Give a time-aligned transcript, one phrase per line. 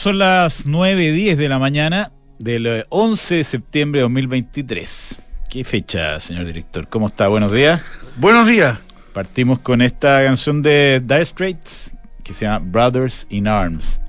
[0.00, 5.16] son las 9.10 de la mañana del 11 de septiembre de 2023.
[5.50, 6.88] ¿Qué fecha, señor director?
[6.88, 7.28] ¿Cómo está?
[7.28, 7.82] Buenos días.
[8.16, 8.78] Buenos días.
[9.12, 11.90] Partimos con esta canción de Dire Straits
[12.24, 14.00] que se llama Brothers in Arms,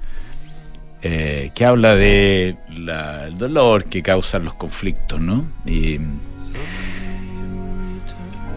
[1.02, 5.46] eh, que habla de la- el dolor que causan los conflictos, ¿no?
[5.66, 6.00] Y,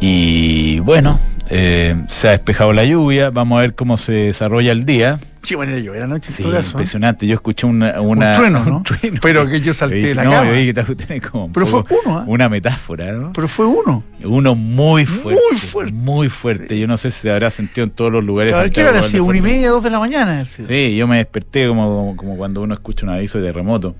[0.01, 4.85] y bueno, eh, se ha despejado la lluvia, vamos a ver cómo se desarrolla el
[4.85, 5.19] día.
[5.47, 6.63] Qué manera de llover anoche en Sí, todo ¿eh?
[6.65, 7.27] impresionante.
[7.27, 8.77] Yo escuché una, una- Un trueno, ¿no?
[8.79, 9.19] un trueno.
[9.21, 10.47] Pero que yo salté dije, de la no, cama.
[10.47, 12.25] yo dije como Pero fue uno, ¿ah?
[12.27, 13.33] una metáfora, ¿no?
[13.35, 14.03] Pero fue uno.
[14.25, 15.41] Uno muy fuerte.
[15.51, 15.93] Muy fuerte.
[15.93, 16.79] Muy fuerte.
[16.79, 18.53] Yo no sé si se habrá sentido en todos los lugares.
[18.53, 19.25] Claro, ¿Qué hora sido?
[19.25, 20.45] Una y media, dos de la mañana.
[20.47, 23.95] Sí, yo me desperté como, como cuando uno escucha un aviso de terremoto.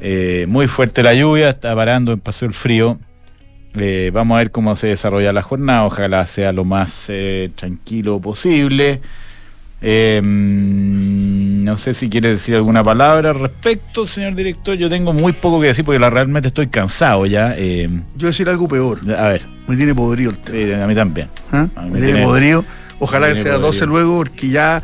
[0.00, 2.98] Eh, muy fuerte la lluvia, está parando en Paseo el Frío.
[3.74, 5.84] Eh, vamos a ver cómo se desarrolla la jornada.
[5.84, 9.00] Ojalá sea lo más eh, tranquilo posible.
[9.82, 14.76] Eh, no sé si quiere decir alguna palabra al respecto, señor director.
[14.76, 17.54] Yo tengo muy poco que decir porque la, realmente estoy cansado ya.
[17.56, 19.00] Eh, Yo voy a decir algo peor.
[19.12, 20.58] a ver, Me tiene podrido el tema.
[20.58, 21.28] sí, a mí también.
[21.52, 21.66] ¿ah?
[21.76, 22.64] a mí Me me tiene podrido.
[22.98, 23.86] Ojalá que sea 12 podrido.
[23.86, 24.82] luego, porque ya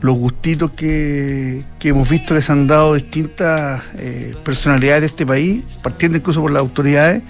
[0.00, 5.26] los gustitos que, que hemos visto que se han dado distintas eh, personalidades de este
[5.26, 7.22] país, partiendo incluso por las autoridades,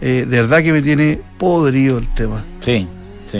[0.00, 2.42] eh, de verdad que me tiene podrido el tema.
[2.60, 2.88] Sí,
[3.30, 3.38] sí.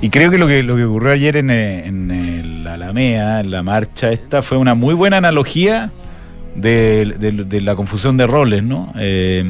[0.00, 3.50] Y creo que lo que, lo que ocurrió ayer en, eh, en el Alameda, en
[3.50, 5.90] la marcha esta, fue una muy buena analogía
[6.54, 8.92] de, de- de la confusión de roles, ¿no?
[8.96, 9.44] Eh,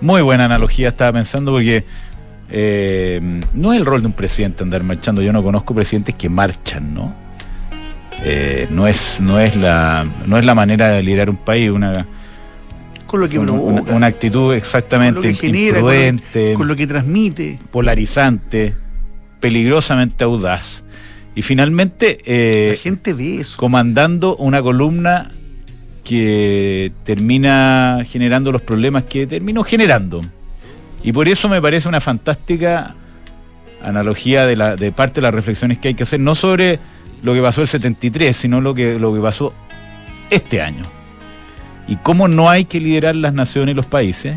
[0.00, 1.84] muy buena analogía estaba pensando porque
[2.50, 3.20] eh,
[3.52, 5.20] no es el rol de un presidente andar marchando.
[5.20, 7.12] Yo no conozco presidentes que marchan, ¿no?
[8.24, 12.04] Eh, no es no es la no es la manera de liderar un país una
[13.06, 16.52] Con lo que una, provoca, una actitud con lo exactamente que genera, con lo- imprudente
[16.54, 17.58] con lo que transmite.
[17.70, 18.74] polarizante,
[19.40, 20.84] peligrosamente audaz.
[21.34, 23.56] Y finalmente, eh, La gente ve eso.
[23.56, 25.30] comandando una columna
[26.04, 30.20] que termina generando los problemas que terminó generando.
[31.02, 32.94] Y por eso me parece una fantástica
[33.82, 36.78] analogía de, la, de parte de las reflexiones que hay que hacer, no sobre
[37.22, 39.54] lo que pasó el 73, sino lo que, lo que pasó
[40.30, 40.82] este año.
[41.86, 44.36] Y cómo no hay que liderar las naciones y los países,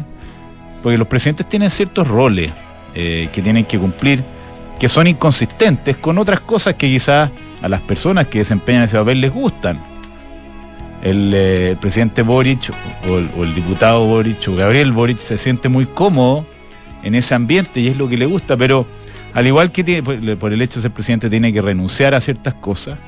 [0.81, 2.51] porque los presidentes tienen ciertos roles
[2.95, 4.23] eh, que tienen que cumplir,
[4.83, 9.21] que son inconsistentes con otras cosas que quizás a las personas que desempeñan ese papel
[9.21, 9.79] les gustan.
[11.01, 12.69] El, eh, presidente Boric
[13.07, 16.45] o el, diputado Boric o Gabriel Boric se siente muy cómodo
[17.01, 18.85] en ese ambiente y es lo que le gusta, pero
[19.33, 22.19] al igual que tiene, por, por el hecho de ser presidente tiene que renunciar a
[22.19, 22.99] ciertas cosas,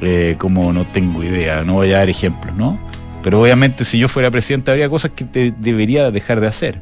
[0.00, 2.78] eh, como no tengo idea, no voy a dar ejemplos, ¿no?
[3.22, 6.80] Pero obviamente si yo fuera presidente habría cosas que te debería dejar de hacer.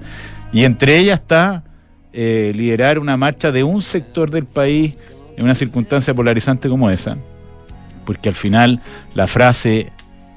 [0.53, 1.65] Y entre ellas está
[2.13, 4.95] eh, liderar una marcha de un sector del país
[5.37, 7.17] en una circunstancia polarizante como esa.
[8.05, 8.81] Porque al final
[9.15, 9.93] la frase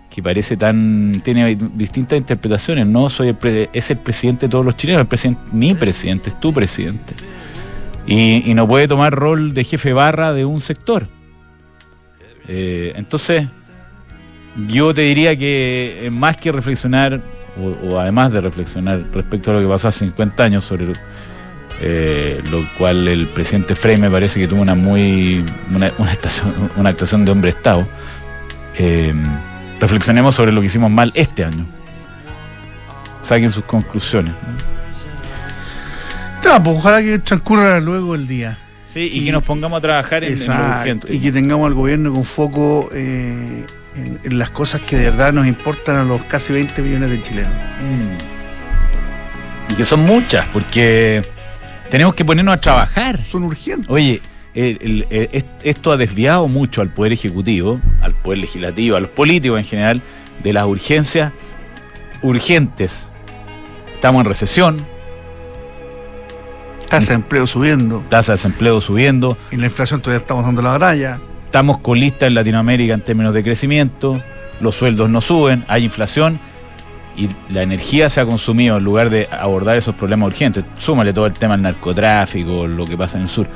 [0.09, 1.21] que parece tan.
[1.25, 3.09] tiene distintas interpretaciones, ¿no?
[3.09, 6.39] Soy el pre- es el presidente de todos los chilenos, el presidente, mi presidente, es
[6.39, 7.13] tu presidente.
[8.07, 11.07] Y, no puede tomar rol de jefe barra de un sector.
[12.47, 13.47] Eh, entonces,
[14.67, 17.21] yo te diría que eh, más que reflexionar,
[17.59, 20.85] o, o además de reflexionar respecto a lo que pasó hace 50 años, sobre
[21.81, 25.43] eh, lo cual el presidente Frey me parece que tuvo una muy
[25.73, 27.87] una, una estación- una actuación de hombre Estado,
[28.77, 29.13] eh,
[29.79, 31.65] reflexionemos sobre lo que hicimos mal este año.
[33.23, 34.33] Saquen sus conclusiones.
[36.43, 36.51] ¿no?
[36.51, 38.57] No, pues ojalá que transcurra luego el día.
[38.87, 41.13] Sí, y, Y- que nos pongamos a trabajar en, en lo urgente.
[41.13, 45.33] y que tengamos al gobierno con foco eh, en, en las cosas que de verdad
[45.33, 47.51] nos importan a los casi 20 millones de chilenos.
[47.81, 49.71] Mm.
[49.71, 51.21] Y que son muchas, porque
[51.95, 53.21] tenemos que ponernos a trabajar.
[53.23, 53.87] Son urgentes.
[53.89, 54.19] Oye,
[54.53, 58.99] el- el- el- est- esto ha desviado mucho al Poder Ejecutivo, al Poder Legislativo, a
[58.99, 60.01] los políticos en general,
[60.43, 61.31] de las urgencias
[62.21, 63.09] urgentes.
[63.93, 64.77] Estamos en recesión,
[66.89, 68.03] Tasa de empleo subiendo.
[68.09, 71.19] tasa de desempleo subiendo, Y la inflación todavía estamos dando la batalla.
[71.45, 74.21] estamos colistas en Latinoamérica en términos de crecimiento,
[74.59, 76.41] los sueldos no suben, hay inflación
[77.17, 80.63] y la energía se ha consumido en lugar de abordar esos problemas urgentes.
[80.77, 83.47] Súmale todo el tema del narcotráfico, lo que pasa en el sur.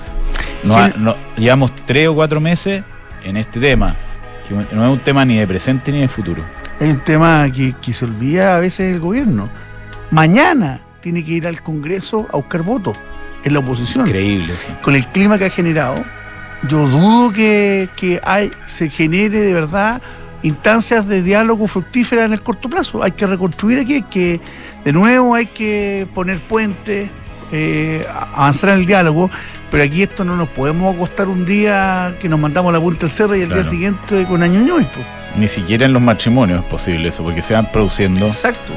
[0.64, 2.84] No ha- no- llevamos tres o cuatro meses
[3.24, 3.96] en este tema,
[4.48, 6.44] que no es un tema ni de presente ni de futuro.
[6.80, 9.50] Hay un tema que, que se olvida a veces el gobierno.
[10.12, 12.98] Mañana tiene que ir al Congreso a buscar votos
[13.44, 14.08] en la oposición.
[14.08, 14.54] Increíble.
[14.66, 14.74] sí.
[14.82, 15.96] Con el clima que ha generado,
[16.68, 20.02] yo dudo que, que hay, se genere de verdad
[20.44, 23.04] instancias de diálogo fructíferas en el corto plazo.
[23.04, 24.40] Hay que reconstruir aquí, hay que,
[24.84, 27.10] de nuevo, hay que poner puentes.
[27.52, 28.06] eh,
[28.36, 29.28] avanzar en el diálogo,
[29.72, 33.10] pero aquí esto no nos podemos acostar un día que nos mandamos la punta del
[33.10, 33.64] cerro y el Claro.
[33.64, 35.00] día siguiente con año ñoy, po.
[35.36, 38.72] Ni siquiera en los matrimonios es posible eso, porque se van produciendo Exacto.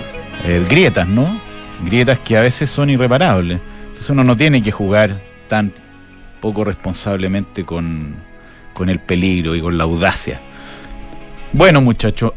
[0.47, 1.39] eh, grietas, ¿no?
[1.85, 3.61] Grietas que a veces son irreparables.
[3.89, 5.71] Entonces uno no tiene que jugar tan
[6.41, 8.17] poco responsablemente con,
[8.73, 10.41] con el peligro y con la audacia.
[11.53, 12.33] Bueno, muchachos,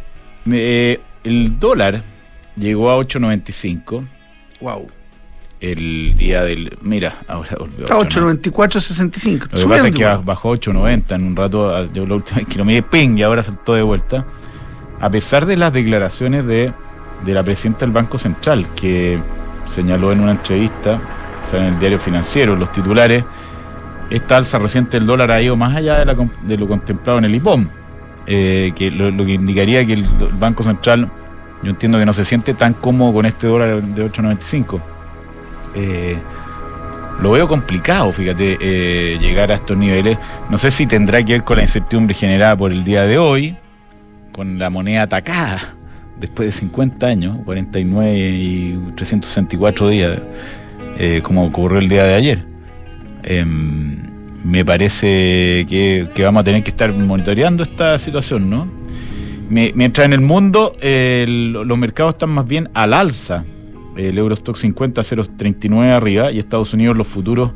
[0.51, 2.01] eh, el dólar
[2.57, 4.06] llegó a 8.95
[4.62, 4.88] Wow.
[5.59, 6.77] el día del...
[6.81, 8.51] Mira, ahora volvió a Está 8.95.
[8.51, 9.51] 8.94.65.
[9.51, 12.47] Lo que pasa es que bajó 8.90 en un rato, ah, yo la última vez
[12.47, 14.25] que lo miré, ping, y ahora saltó de vuelta.
[15.00, 16.73] A pesar de las declaraciones de,
[17.23, 19.19] de la presidenta del Banco Central, que
[19.65, 21.00] señaló en una entrevista,
[21.41, 23.23] o sea, en el diario financiero, los titulares,
[24.09, 27.25] esta alza reciente del dólar ha ido más allá de, la de lo contemplado en
[27.25, 27.68] el IPOM,
[28.27, 30.06] eh, que lo, que indicaría que el
[30.39, 31.12] Banco Central,
[31.63, 34.81] yo entiendo que no se siente tan cómodo con este dólar de 8.95.
[35.75, 36.18] Eh,
[37.22, 40.18] lo veo complicado, fíjate, eh, llegar a estos niveles.
[40.50, 43.56] No sé si tendrá que ver con la incertidumbre generada por el día de hoy,
[44.31, 45.75] con la moneda atacada
[46.19, 50.19] después de 50 años, 49 y 364 días,
[51.24, 52.45] como ocurrió el día de ayer.
[53.24, 54.14] Em,
[54.45, 58.68] me parece que, que vamos a tener que estar monitoreando esta situación, ¿no?
[59.50, 63.44] Mientras en el mundo eh, los mercados están más bien al alza.
[63.95, 67.51] El Eurostock 50 0.39 arriba y Estados Unidos los futuros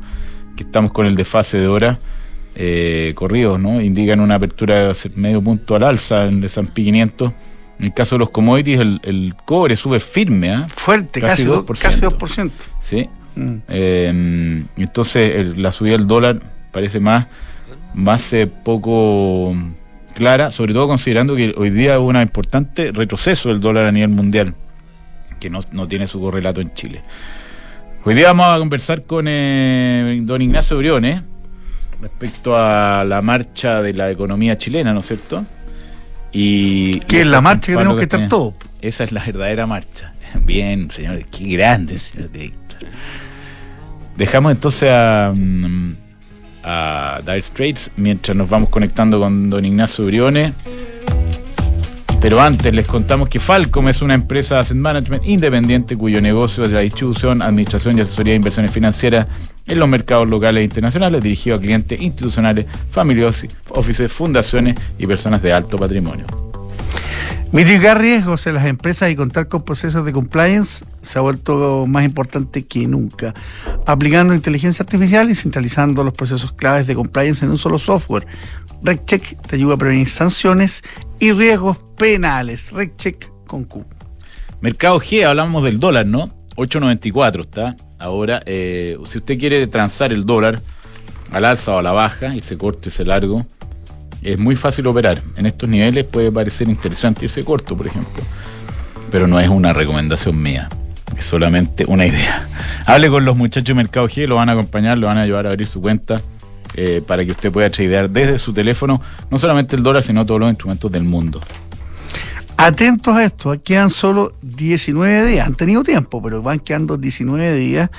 [0.56, 2.00] que estamos con el desfase de hora
[2.56, 3.82] eh, corridos, ¿no?
[3.82, 7.32] Indican una apertura de medio punto al alza en el S&P 500.
[7.80, 10.68] En el caso de los commodities, el, el cobre sube firme, ¿ah?
[10.70, 11.80] Fuerte, Casi casi, do- 2%.
[11.80, 12.52] casi 2%.
[12.82, 13.08] ¿Sí?
[13.36, 13.54] Mm.
[13.68, 16.40] Eh, entonces el- la subida del dólar
[16.72, 17.28] parece más,
[17.94, 19.56] más eh, poco
[20.14, 24.10] clara, sobre todo considerando que hoy día hubo un importante retroceso del dólar a nivel
[24.10, 24.54] mundial,
[25.40, 27.02] que no, no tiene su correlato en Chile.
[28.04, 31.22] Hoy día vamos a conversar con eh, don Ignacio Briones
[32.02, 35.46] respecto a la marcha de la economía chilena, ¿no es cierto?
[36.32, 38.54] Y, Que es la marcha que tenemos que estar todos.
[38.82, 40.14] esa es la verdadera marcha.
[40.46, 42.80] Bien, señores, qué grande, señor director.
[44.16, 45.96] Dejamos entonces a, mm,
[46.64, 50.54] a Dire Straits mientras nos vamos conectando con don Ignacio Briones.
[52.22, 56.66] Pero antes les contamos que Falcom es una empresa de asset management independiente cuyo negocio
[56.66, 59.28] es la distribución, administración y asesoría de inversiones financieras
[59.66, 65.42] en los mercados locales e internacionales, dirigido a clientes institucionales, family offices, fundaciones y personas
[65.42, 66.49] de alto patrimonio.
[67.52, 72.06] Mitigar riesgos en las empresas y contar con procesos de compliance se ha vuelto más
[72.06, 73.34] importante que nunca.
[73.88, 78.28] Aplicando inteligencia artificial y centralizando los procesos claves de compliance en un solo software.
[78.84, 80.84] RegCheck te ayuda a prevenir sanciones
[81.20, 82.72] y riesgos penales.
[82.72, 83.84] RegCheck con Q.
[84.62, 86.28] Mercado G, hablamos del dólar, ¿no?
[86.56, 87.76] 8.94 está.
[87.98, 90.62] Ahora, eh, si usted quiere transar el dólar
[91.32, 93.48] al alza o a la baja, irse corto, irse largo,
[94.22, 95.22] es muy fácil operar.
[95.36, 98.24] En estos niveles puede parecer interesante irse corto, por ejemplo.
[99.12, 100.70] Pero no es una recomendación mía.
[101.18, 102.48] Es solamente una idea.
[102.86, 105.48] Hable con los muchachos de Mercado G, lo van a acompañar, lo van a ayudar
[105.48, 106.22] a abrir su cuenta
[106.76, 110.40] eh, para que usted pueda tradear desde su teléfono no solamente el dólar, sino todos
[110.40, 111.42] los instrumentos del mundo.
[112.58, 115.48] Atentos a esto, quedan solo 19 días.
[115.48, 117.90] Han tenido tiempo, pero van quedando 19 días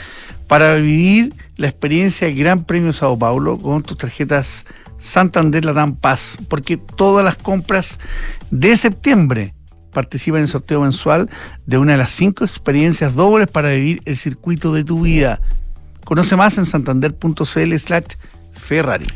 [0.47, 4.67] para vivir la experiencia del Gran Premio Sao Paulo con tus tarjetas
[5.01, 7.99] Santander Latam Paz, porque todas las compras
[8.53, 9.55] de septiembre
[9.93, 11.29] participan en el sorteo mensual
[11.67, 15.41] de una de las cinco experiencias dobles para vivir el circuito de tu vida.
[16.05, 18.05] Conoce más en santander.cl slash
[18.53, 19.07] Ferrari.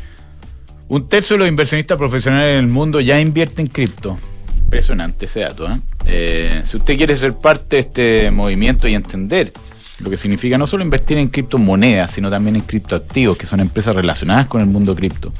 [0.87, 4.19] Un tercio de los inversionistas profesionales en el mundo ya invierte en cripto.
[4.57, 5.67] Impresionante ese dato.
[5.67, 5.77] ¿eh?
[6.05, 9.51] Eh, si usted quiere ser parte de este movimiento y entender
[9.99, 13.95] lo que significa no solo invertir en criptomonedas, sino también en criptoactivos, que son empresas
[13.95, 15.31] relacionadas con el mundo cripto,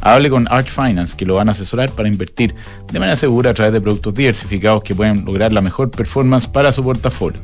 [0.00, 2.54] hable con Arch Finance, que lo van a asesorar para invertir
[2.92, 6.72] de manera segura a través de productos diversificados que pueden lograr la mejor performance para
[6.72, 7.40] su portafolio.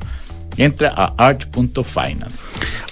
[0.56, 2.38] Entra a arch.finance.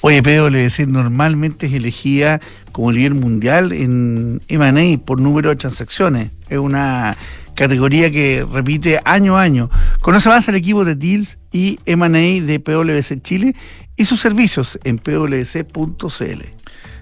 [0.01, 2.41] Oye, PwC normalmente es elegida
[2.73, 6.31] como líder mundial en M&A por número de transacciones.
[6.49, 7.17] Es una
[7.55, 9.71] categoría que repite año a año.
[10.01, 13.55] Conoce más al equipo de Deals y M&A de PwC Chile
[13.97, 16.43] y sus servicios en pwc.cl.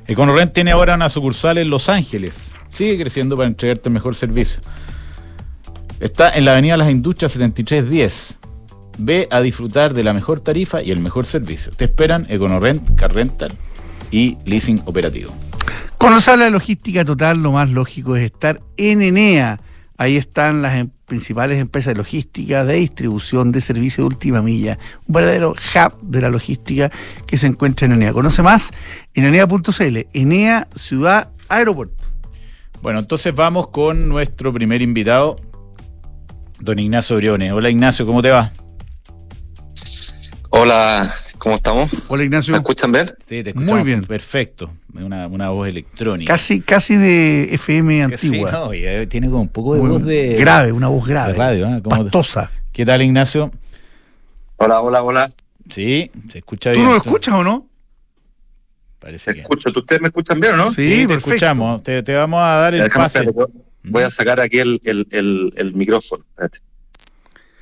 [0.06, 2.49] Econorrent tiene ahora una sucursal en Los Ángeles.
[2.70, 4.60] Sigue creciendo para entregarte mejor servicio.
[6.00, 8.38] Está en la Avenida Las Industrias 7310.
[8.98, 11.72] Ve a disfrutar de la mejor tarifa y el mejor servicio.
[11.72, 13.52] Te esperan Econorrent, Car Rental
[14.10, 15.32] y Leasing Operativo.
[16.26, 19.60] Habla de logística total, lo más lógico es estar en Enea.
[19.98, 24.78] Ahí están las em- principales empresas de logística, de distribución, de servicio de última milla.
[25.06, 26.90] Un verdadero hub de la logística
[27.26, 28.12] que se encuentra en Enea.
[28.12, 28.70] Conoce más
[29.14, 30.06] en enea.cl.
[30.14, 32.09] Enea, ciudad, aeropuerto.
[32.82, 35.36] Bueno, entonces vamos con nuestro primer invitado,
[36.60, 37.52] don Ignacio Briones.
[37.52, 38.50] Hola Ignacio, ¿cómo te va?
[40.50, 41.08] Hola,
[41.38, 41.90] ¿cómo estamos?
[42.08, 42.52] Hola Ignacio.
[42.52, 43.06] ¿Me escuchan bien?
[43.26, 44.00] Sí, te Muy escuchamos bien.
[44.02, 44.70] Perfecto.
[44.94, 46.32] Una, una voz electrónica.
[46.32, 48.50] Casi, casi de FM Que sí, antigua.
[48.50, 50.36] no, y, eh, tiene como un poco de Muy voz de...
[50.38, 51.32] grave, una voz grave.
[51.32, 51.80] de radio, ¿eh?
[51.84, 52.50] ¿Cómo te- Pastosa.
[52.72, 53.52] ¿Qué tal Ignacio?
[54.56, 55.32] Hola, hola, hola.
[55.70, 56.86] Sí, se escucha ¿Tú bien.
[56.86, 57.66] no lo escuchas o no?
[59.00, 59.40] Parece Te que...
[59.42, 59.70] escucho.
[59.74, 60.70] ¿Ustedes me escuchan bien o no?
[60.70, 61.30] Sí, Sí, te perfecto.
[61.34, 61.82] escuchamos.
[61.82, 63.26] Te, te vamos a dar el Déjame pase.
[63.82, 66.24] Voy a sacar aquí el, el, el, el micrófono.
[66.30, 66.58] Espérate.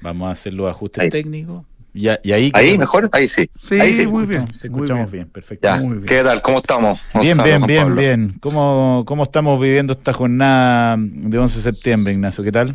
[0.01, 1.09] Vamos a hacer los ajustes Ahí.
[1.11, 1.65] técnicos.
[1.95, 2.51] Y, ahí...
[2.55, 3.09] ¿Ahí mejor?
[3.13, 3.49] Ahí sí.
[3.61, 4.07] Sí, Ahí sí.
[4.07, 4.45] muy bien.
[4.47, 5.25] Te muy escuchamos bien.
[5.25, 5.67] bien, perfecto.
[5.67, 5.77] Ya.
[5.81, 6.05] Muy bien.
[6.05, 6.43] ¿Qué tal?
[6.43, 7.11] ¿Cómo estamos?
[7.15, 8.01] Bien, Gonzalo, bien, bien, Pablo?
[8.01, 8.35] bien.
[8.41, 12.45] ¿Cómo, ¿Cómo estamos viviendo esta jornada de 11 de septiembre, Ignacio?
[12.45, 12.75] ¿Qué tal?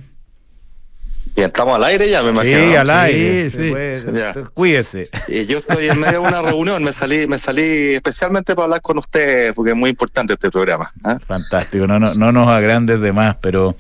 [1.36, 2.60] Bien, estamos al aire ya, me imagino.
[2.60, 3.50] sí, al aire.
[3.50, 3.70] Sí, sí.
[3.72, 4.46] puede-.
[4.54, 5.10] Cuídese.
[5.28, 8.82] Y yo estoy en medio de una reunión, me salí, me salí especialmente para hablar
[8.82, 10.92] con ustedes, porque es muy importante este programa.
[11.04, 11.18] ¿ah?
[11.25, 13.75] Fantástico, no, no, no nos agrandes de más, pero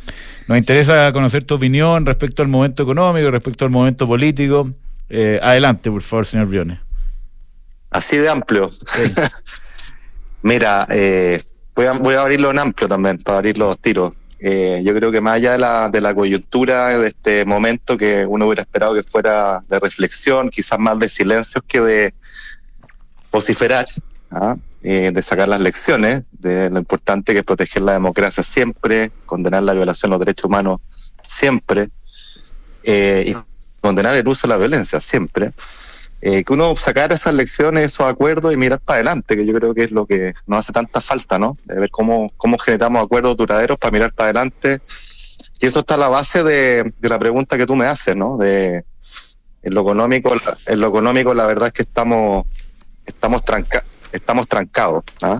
[0.47, 4.71] nos interesa conocer tu opinión respecto al momento económico, respecto al momento político.
[5.09, 6.79] Eh, adelante, por favor, señor Briones.
[7.91, 8.71] Así de amplio.
[10.41, 11.39] Mira, eh,
[11.75, 14.13] voy, a, voy a abrirlo en amplio también, para abrir los tiros.
[14.45, 18.25] Eh, yo creo que más allá de la, de la coyuntura de este momento que
[18.25, 22.13] uno hubiera esperado que fuera de reflexión, quizás más de silencios que de
[23.31, 23.85] vociferar,
[24.31, 24.57] ¿ah?
[24.81, 29.63] Eh, de sacar las lecciones de lo importante que es proteger la democracia siempre, condenar
[29.63, 30.81] la violación de los derechos humanos
[31.25, 31.87] siempre,
[32.83, 33.35] eh, y
[33.79, 35.53] condenar el uso de la violencia siempre
[36.25, 39.73] eh, que uno sacar esas lecciones, esos acuerdos y mirar para adelante, que yo creo
[39.73, 41.57] que es lo que nos hace tanta falta, ¿no?
[41.65, 44.79] De ver cómo, cómo generamos acuerdos duraderos para mirar para adelante.
[45.59, 48.37] Y eso está a la base de, de la pregunta que tú me haces, ¿no?
[48.37, 48.85] De
[49.63, 52.45] en lo económico, la- en lo económico la verdad es que estamos,
[53.05, 55.03] estamos tranca, estamos trancados.
[55.23, 55.39] ¿ah?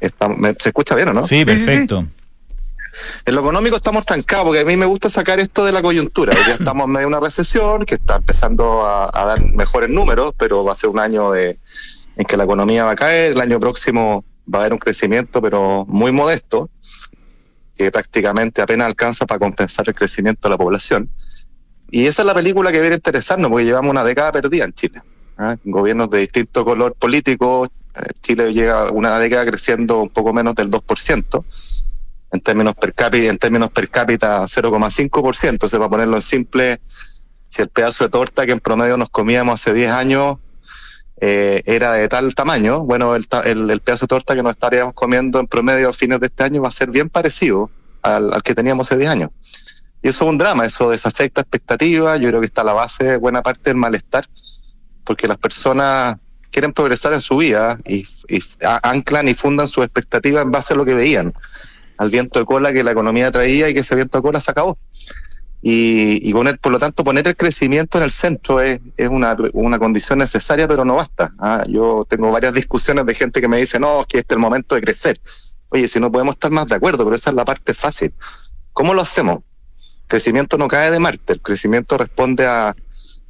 [0.00, 1.26] Estamos- ¿me- ¿Se escucha bien o no?
[1.28, 2.06] Sí, sí, perfecto.
[3.24, 6.32] En lo económico estamos trancados, porque a mí me gusta sacar esto de la coyuntura.
[6.36, 9.90] Hoy día estamos en medio de una recesión que está empezando a, a dar mejores
[9.90, 11.58] números, pero va a ser un año de,
[12.16, 13.32] en que la economía va a caer.
[13.32, 16.68] El año próximo va a haber un crecimiento, pero muy modesto,
[17.76, 21.10] que prácticamente apenas alcanza para compensar el crecimiento de la población.
[21.90, 24.72] Y esa es la película que viene a interesarnos, porque llevamos una década perdida en
[24.72, 25.02] Chile.
[25.38, 25.56] ¿ah?
[25.64, 27.66] Gobiernos de distinto color político.
[27.66, 31.44] eh, Chile llega una década creciendo un poco menos del 2%
[32.32, 36.80] en términos per cápita, en términos per cápita 0,5%, entonces para ponerlo en simple,
[37.48, 40.36] si el pedazo de torta que en promedio nos comíamos hace 10 años
[41.20, 44.94] eh, era de tal tamaño, bueno, el, el, el pedazo de torta que nos estaríamos
[44.94, 47.70] comiendo en promedio a fines de este año va a ser bien parecido
[48.02, 49.30] al, que teníamos hace 10 años.
[50.02, 53.04] Y eso es un drama, eso desafecta expectativas, yo creo que está a la base
[53.04, 54.24] de buena parte del malestar,
[55.04, 56.16] porque las personas
[56.50, 58.42] quieren progresar en su vida y, y
[58.82, 61.34] anclan y fundan sus expectativas en base a lo que veían
[62.00, 64.50] al viento de cola que la economía traía y que ese viento de cola se
[64.50, 64.78] acabó.
[65.60, 69.36] Y, y poner, por lo tanto, poner el crecimiento en el centro es, es una,
[69.52, 71.34] una condición necesaria, pero no basta.
[71.38, 74.36] Ah, yo tengo varias discusiones de gente que me dice, no, es que este es
[74.36, 75.20] el momento de crecer.
[75.68, 78.14] Oye, si no podemos estar más de acuerdo, pero esa es la parte fácil.
[78.72, 79.40] ¿Cómo lo hacemos?
[80.06, 82.74] crecimiento no cae de Marte, el crecimiento responde a,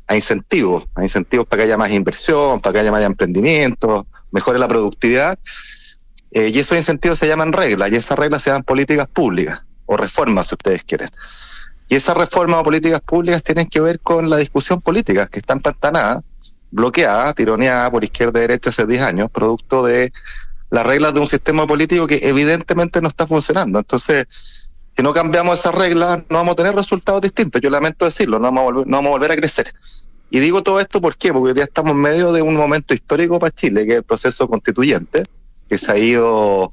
[0.07, 4.61] a incentivos, a incentivos para que haya más inversión, para que haya más emprendimiento, mejore
[4.61, 5.39] la productividad.
[6.33, 9.97] Eh, y esos incentivos se llaman reglas, y esas reglas se llaman políticas públicas, o
[9.97, 11.09] reformas, si ustedes quieren.
[11.89, 15.55] Y esas reformas o políticas públicas tienen que ver con la discusión política, que está
[15.55, 16.23] empantanada,
[16.71, 20.13] bloqueada, tironeada por izquierda y derecha hace 10 años, producto de
[20.71, 23.81] las reglas de un sistema político que evidentemente no está funcionando.
[23.81, 27.61] Entonces, si no cambiamos esas reglas, no vamos a tener resultados distintos.
[27.61, 29.73] Yo lamento decirlo, no vamos a volver, no vamos a, volver a crecer.
[30.31, 31.33] Y digo todo esto ¿por qué?
[31.33, 34.47] porque ya estamos en medio de un momento histórico para Chile, que es el proceso
[34.47, 35.25] constituyente,
[35.71, 36.73] que se ha ido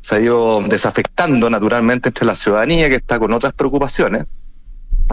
[0.00, 4.24] se ha ido desafectando naturalmente entre la ciudadanía que está con otras preocupaciones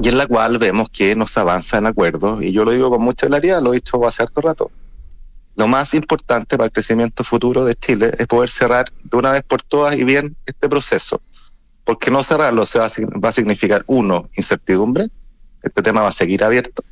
[0.02, 2.90] y en la cual vemos que no se avanza en acuerdos y yo lo digo
[2.90, 4.72] con mucha claridad, lo he dicho hace harto rato.
[5.56, 9.42] Lo más importante para el crecimiento futuro de Chile es poder cerrar de una vez
[9.42, 11.20] por todas y bien este proceso.
[11.84, 15.08] Porque no cerrarlo se va a significar, uno, incertidumbre,
[15.64, 16.84] este tema va a seguir abierto.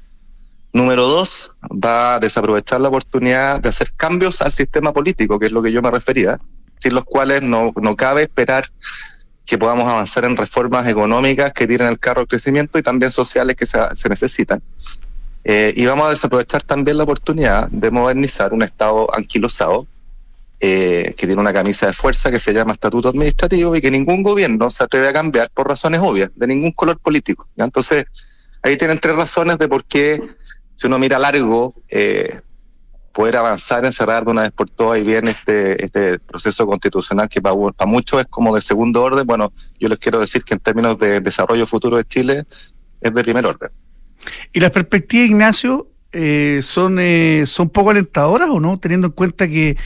[0.76, 5.54] Número dos, va a desaprovechar la oportunidad de hacer cambios al sistema político, que es
[5.54, 6.38] lo que yo me refería,
[6.80, 8.66] sin los cuales no, no cabe esperar
[9.46, 13.56] que podamos avanzar en reformas económicas que tiren el carro al crecimiento y también sociales
[13.56, 14.62] que se, necesitan.
[15.46, 19.88] Eh, y vamos a desaprovechar también la oportunidad de modernizar un Estado anquilosado
[20.60, 24.24] eh, que tiene una camisa de fuerza que se llama estatuto administrativo y que ningún
[24.24, 27.48] gobierno se atreve a cambiar por razones obvias, de ningún color político.
[27.56, 27.64] ¿ya?
[27.64, 28.04] Entonces,
[28.62, 30.20] ahí tienen tres razones de por qué,
[30.76, 32.42] si uno mira largo, eh,
[33.16, 37.30] poder avanzar en cerrar de una vez por todas y bien este, este proceso constitucional
[37.30, 39.26] que para, para muchos es como de segundo orden.
[39.26, 42.44] Bueno, yo les quiero decir que en términos de desarrollo futuro de Chile
[43.02, 43.70] es de primer orden.
[44.52, 48.78] ¿Y las perspectivas, Ignacio, eh, son, eh, son poco alentadoras o no?
[48.78, 49.78] Teniendo en cuenta que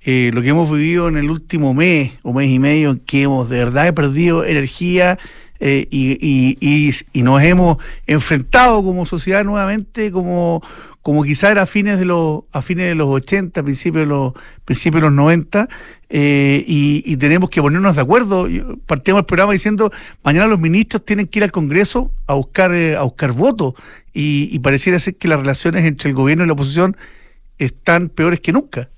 [0.00, 3.22] eh, lo que hemos vivido en el último mes o mes y medio en que
[3.22, 5.18] hemos de verdad perdido energía
[5.64, 7.76] eh, y, y, y, y, nos hemos
[8.08, 10.60] enfrentado como sociedad nuevamente como,
[11.02, 14.32] como quizá era a fines de los, a fines de los 80, principios de los,
[14.64, 15.68] principios de los 90,
[16.08, 18.48] eh, y, y, tenemos que ponernos de acuerdo.
[18.86, 19.92] Partimos el programa diciendo
[20.24, 23.74] mañana los ministros tienen que ir al Congreso a buscar, eh, a buscar votos,
[24.12, 26.96] y, y pareciera ser que las relaciones entre el gobierno y la oposición
[27.58, 28.88] están peores que nunca.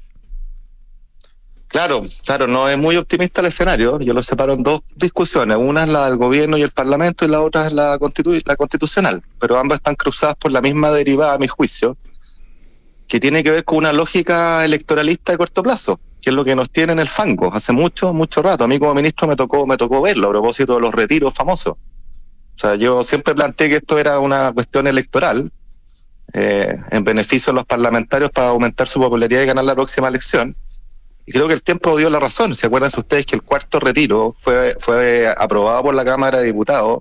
[1.75, 3.99] Claro, claro, no es muy optimista el escenario.
[3.99, 5.57] Yo lo separo en dos discusiones.
[5.61, 9.25] Una es la del gobierno y el parlamento y la otra es la, la constitucional.
[9.41, 11.97] Pero ambas están cruzadas por la misma derivada, a mi juicio,
[13.09, 16.55] que tiene que ver con una lógica electoralista de corto plazo, que es lo que
[16.55, 18.63] nos tiene en el fango hace mucho, mucho rato.
[18.63, 21.75] A mí como ministro me tocó, me tocó verlo a propósito de los retiros famosos.
[21.75, 25.51] O sea, yo siempre planteé que esto era una cuestión electoral,
[26.35, 30.57] eh, en beneficio de los parlamentarios para aumentar su popularidad y ganar la próxima elección
[31.27, 32.55] y creo que el tiempo dio la razón.
[32.55, 37.01] ¿Se acuerdan ustedes que el cuarto retiro fue, fue aprobado por la Cámara de Diputados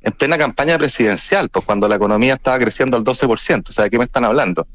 [0.00, 3.68] en plena campaña presidencial, pues cuando la economía estaba creciendo al 12%?
[3.68, 4.66] O sea, ¿de qué me están hablando?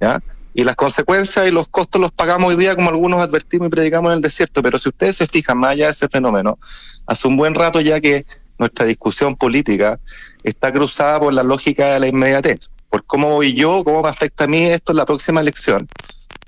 [0.00, 0.20] ¿Ya?
[0.54, 4.10] Y las consecuencias y los costos los pagamos hoy día como algunos advertimos y predicamos
[4.10, 4.60] en el desierto.
[4.62, 6.58] Pero si ustedes se fijan más allá de ese fenómeno,
[7.06, 8.26] hace un buen rato ya que
[8.58, 9.98] nuestra discusión política
[10.42, 12.58] está cruzada por la lógica de la inmediatez.
[12.90, 15.88] Por cómo voy yo, cómo me afecta a mí esto en la próxima elección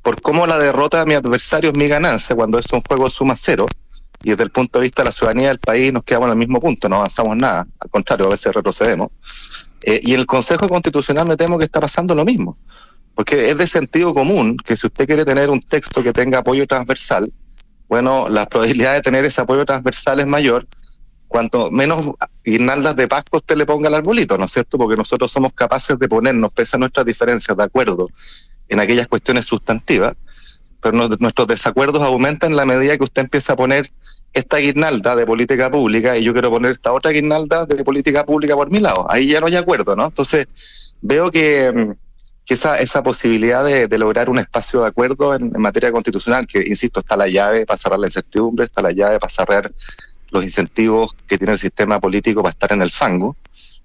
[0.05, 3.35] por cómo la derrota de mi adversario es mi ganancia cuando es un juego suma
[3.37, 3.67] cero.
[4.23, 6.38] Y desde el punto de vista de la ciudadanía del país nos quedamos en el
[6.38, 9.11] mismo punto, no avanzamos nada, al contrario, a veces retrocedemos.
[9.83, 12.57] Eh, y el Consejo Constitucional me temo que está pasando lo mismo,
[13.14, 16.67] porque es de sentido común que si usted quiere tener un texto que tenga apoyo
[16.67, 17.33] transversal,
[17.88, 20.67] bueno, la probabilidad de tener ese apoyo transversal es mayor
[21.35, 22.11] cuanto menos
[22.44, 24.79] guirnaldas de Pascua usted le ponga al arbolito, ¿no es cierto?
[24.79, 28.09] Porque nosotros somos capaces de ponernos, pese a nuestras diferencias, de acuerdo
[28.68, 30.14] en aquellas cuestiones sustantivas,
[30.81, 33.90] pero nuestros desacuerdos aumentan en la medida que usted empieza a poner
[34.33, 38.55] esta guirnalda de política pública y yo quiero poner esta otra guirnalda de política pública
[38.55, 39.05] por mi lado.
[39.11, 40.05] Ahí ya no hay acuerdo, ¿no?
[40.05, 40.47] Entonces,
[41.03, 41.97] veo que,
[42.47, 47.01] esa, posibilidad de, de, lograr un espacio de acuerdo en, en, materia constitucional, que, insisto,
[47.01, 49.73] está la llave para cerrar la incertidumbre, está la llave para cerrar
[50.30, 53.37] los incentivos que tiene el sistema político para estar en el fango,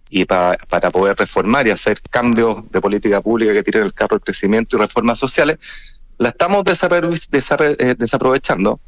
[0.09, 4.17] y pa, para poder reformar y hacer cambios de política pública que tiren el carro
[4.17, 8.79] del crecimiento y reformas sociales, la estamos eh, desaprovechando.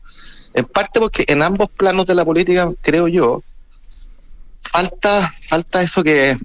[0.53, 3.43] En parte porque en ambos planos de la política, creo yo,
[4.59, 6.37] falta, falta eso que,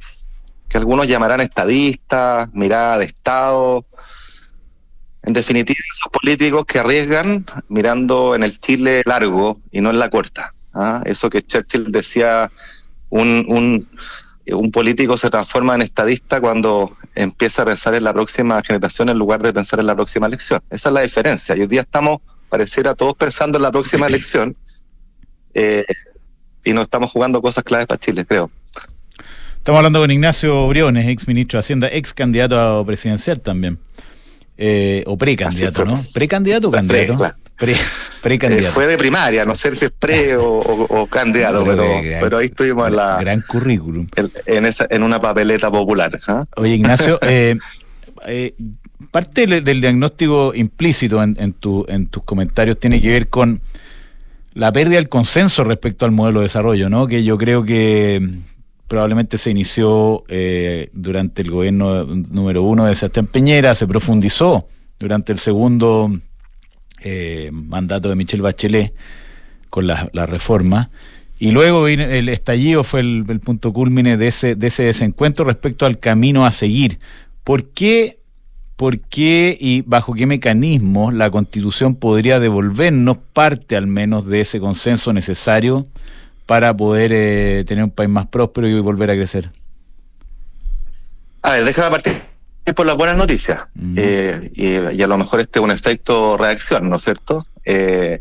[0.68, 3.84] que algunos llamarán estadistas, mirada de Estado.
[5.24, 10.08] En definitiva, esos políticos que arriesgan mirando en el Chile largo y no en la
[10.08, 10.54] corta.
[10.76, 11.02] ¿Ah?
[11.04, 12.50] Eso que Churchill decía,
[13.10, 13.86] un, un,
[14.54, 19.18] un político se transforma en estadista cuando empieza a pensar en la próxima generación en
[19.18, 20.60] lugar de pensar en la próxima elección.
[20.70, 21.56] Esa es la diferencia.
[21.56, 24.56] Y hoy día estamos, pareciera, todos pensando en la próxima elección
[25.54, 25.84] eh,
[26.64, 28.50] y no estamos jugando cosas claves para Chile, creo.
[29.56, 33.78] Estamos hablando con Ignacio Briones, ex ministro de Hacienda, ex candidato a presidencial también.
[34.58, 36.02] Eh, o precandidato, ¿no?
[36.14, 37.06] ¿Precandidato o candidato?
[37.06, 37.36] Pre, claro.
[37.56, 37.76] Pre,
[38.28, 38.68] precandidato.
[38.68, 42.18] Eh, fue de primaria, no sé si es pre o, o, o candidato, pero, pero,
[42.20, 43.18] pero, ahí estuvimos en la.
[43.20, 44.08] Gran currículum.
[44.16, 46.14] En, en, esa, en una papeleta popular.
[46.14, 46.44] ¿eh?
[46.56, 47.56] Oye, Ignacio, eh,
[48.26, 48.54] eh,
[49.10, 53.60] parte del diagnóstico implícito en, en, tu, en tus comentarios tiene que ver con
[54.54, 57.06] la pérdida del consenso respecto al modelo de desarrollo, ¿no?
[57.06, 58.26] Que yo creo que
[58.88, 64.66] probablemente se inició eh, durante el gobierno número uno de Sebastián Peñera, se profundizó
[64.98, 66.10] durante el segundo
[67.08, 68.92] eh, mandato de Michelle Bachelet
[69.70, 70.90] con la, reforma.
[71.38, 75.86] Y luego el estallido fue el, el, punto culmine de ese, de ese desencuentro respecto
[75.86, 76.98] al camino a seguir.
[77.44, 78.18] ¿Por qué,
[78.74, 84.58] ¿Por qué y bajo qué mecanismos la Constitución podría devolvernos parte al menos de ese
[84.58, 85.86] consenso necesario
[86.44, 89.52] para poder eh, tener un país más próspero y volver a crecer?
[91.42, 92.35] A ver, déjame partir
[92.74, 93.60] por las buenas noticias.
[93.74, 93.94] Mm.
[93.96, 97.42] Eh, y, y, a lo mejor este es un efecto reacción, ¿no es cierto?
[97.64, 98.20] Eh,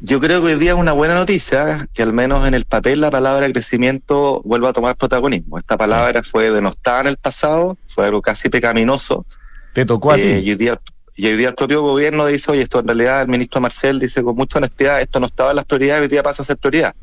[0.00, 3.00] yo creo que hoy día es una buena noticia que al menos en el papel
[3.00, 5.58] la palabra crecimiento vuelva a tomar protagonismo.
[5.58, 6.30] Esta palabra sí.
[6.30, 9.26] fue denostada en el pasado, fue algo casi pecaminoso.
[9.72, 10.22] Te tocó a ti.
[10.22, 10.80] Eh, y hoy día
[11.16, 14.22] Y hoy día el propio gobierno dice, oye, esto en realidad el ministro Marcel dice
[14.22, 16.94] con mucha honestidad, esto no estaba en las prioridades, hoy día pasa a ser prioridad.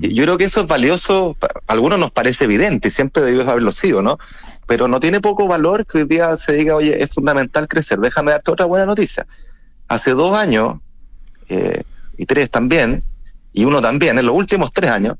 [0.00, 3.72] Y yo creo que eso es valioso, a algunos nos parece evidente siempre debió haberlo
[3.72, 4.18] sido, ¿no?
[4.66, 7.98] Pero no tiene poco valor que hoy día se diga, oye, es fundamental crecer.
[7.98, 9.26] Déjame darte otra buena noticia.
[9.88, 10.76] Hace dos años,
[11.48, 11.82] eh,
[12.16, 13.04] y tres también,
[13.52, 15.16] y uno también, en los últimos tres años,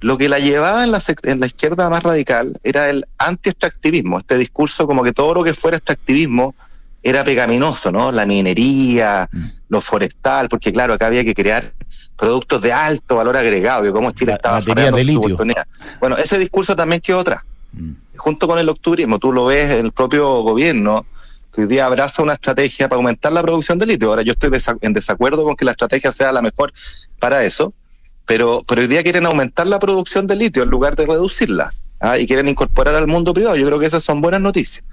[0.00, 4.36] lo que la llevaba en la, en la izquierda más radical era el anti-extractivismo, este
[4.36, 6.54] discurso como que todo lo que fuera extractivismo
[7.02, 8.10] era pecaminoso, ¿no?
[8.12, 9.44] La minería, mm.
[9.68, 11.74] lo forestal, porque claro, acá había que crear
[12.16, 15.66] productos de alto valor agregado, que como Chile estaba fallando su oportunidad.
[16.00, 17.42] Bueno, ese discurso también quedó atrás.
[18.16, 21.06] Junto con el octubrismo, tú lo ves el propio gobierno,
[21.52, 24.08] que hoy día abraza una estrategia para aumentar la producción de litio.
[24.08, 26.72] Ahora yo estoy en desacuerdo con que la estrategia sea la mejor
[27.18, 27.72] para eso,
[28.26, 31.72] pero, pero hoy día quieren aumentar la producción de litio en lugar de reducirla.
[32.00, 32.18] ¿ah?
[32.18, 33.56] Y quieren incorporar al mundo privado.
[33.56, 34.84] Yo creo que esas son buenas noticias.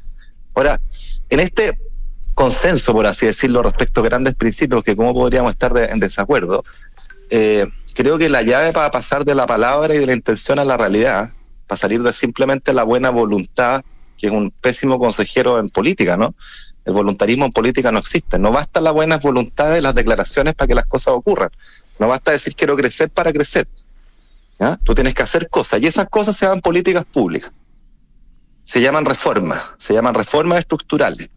[0.53, 0.79] Ahora,
[1.29, 1.77] en este
[2.33, 6.63] consenso, por así decirlo, respecto a grandes principios, que cómo podríamos estar en desacuerdo,
[7.29, 7.65] eh,
[7.95, 10.77] creo que la llave para pasar de la palabra y de la intención a la
[10.77, 11.33] realidad,
[11.71, 13.81] para salir de simplemente la buena voluntad,
[14.17, 16.35] que es un pésimo consejero en política, ¿no?
[16.83, 18.37] El voluntarismo en política no existe.
[18.37, 21.49] No basta la buena voluntad de las declaraciones para que las cosas ocurran.
[21.97, 23.69] No basta decir quiero crecer para crecer.
[24.83, 27.53] Tú tienes que hacer cosas y esas cosas se llaman políticas públicas.
[28.65, 31.29] Se llaman reformas, se llaman reformas estructurales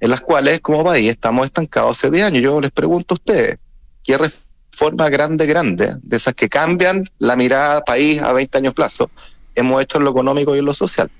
[0.00, 2.42] en las cuales como país estamos estancados hace 10 años.
[2.42, 3.58] Yo les pregunto a ustedes,
[4.02, 9.10] ¿qué reforma grande, grande, de esas que cambian la mirada país a 20 años plazo,
[9.58, 11.10] hemos hecho en lo económico y en lo social?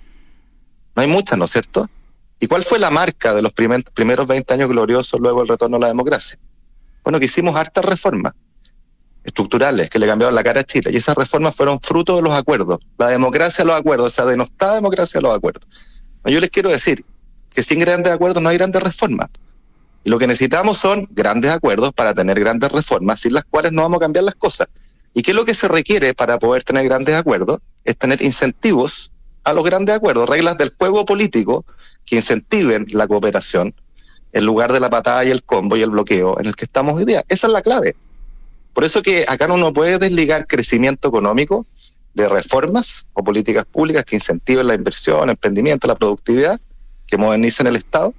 [0.96, 1.88] No hay muchas, ¿no es cierto?
[2.40, 5.80] ¿Y cuál fue la marca de los primeros 20 años gloriosos luego el retorno a
[5.80, 6.38] la democracia?
[7.02, 8.32] Bueno, que hicimos hartas reformas
[9.24, 10.90] estructurales que le cambiaron la cara a Chile.
[10.92, 12.80] Y esas reformas fueron fruto de los acuerdos.
[12.96, 15.66] La democracia los acuerdos, esa denostada democracia los acuerdos.
[16.24, 17.04] Yo les quiero decir
[17.50, 19.28] que sin grandes acuerdos no hay grandes reformas.
[20.04, 23.82] Y lo que necesitamos son grandes acuerdos para tener grandes reformas, sin las cuales no
[23.82, 24.68] vamos a cambiar las cosas.
[25.14, 27.60] ¿Y qué es lo que se requiere para poder tener grandes acuerdos?
[27.88, 29.12] Es tener incentivos
[29.44, 31.64] a los grandes acuerdos, reglas del juego político
[32.04, 33.74] que incentiven la cooperación
[34.32, 36.96] en lugar de la patada y el combo y el bloqueo en el que estamos
[36.96, 37.24] hoy día.
[37.30, 37.96] Esa es la clave.
[38.74, 41.66] Por eso que acá no uno puede desligar crecimiento económico
[42.12, 46.60] de reformas o políticas públicas que incentiven la inversión, el emprendimiento, la productividad,
[47.06, 48.12] que modernicen el Estado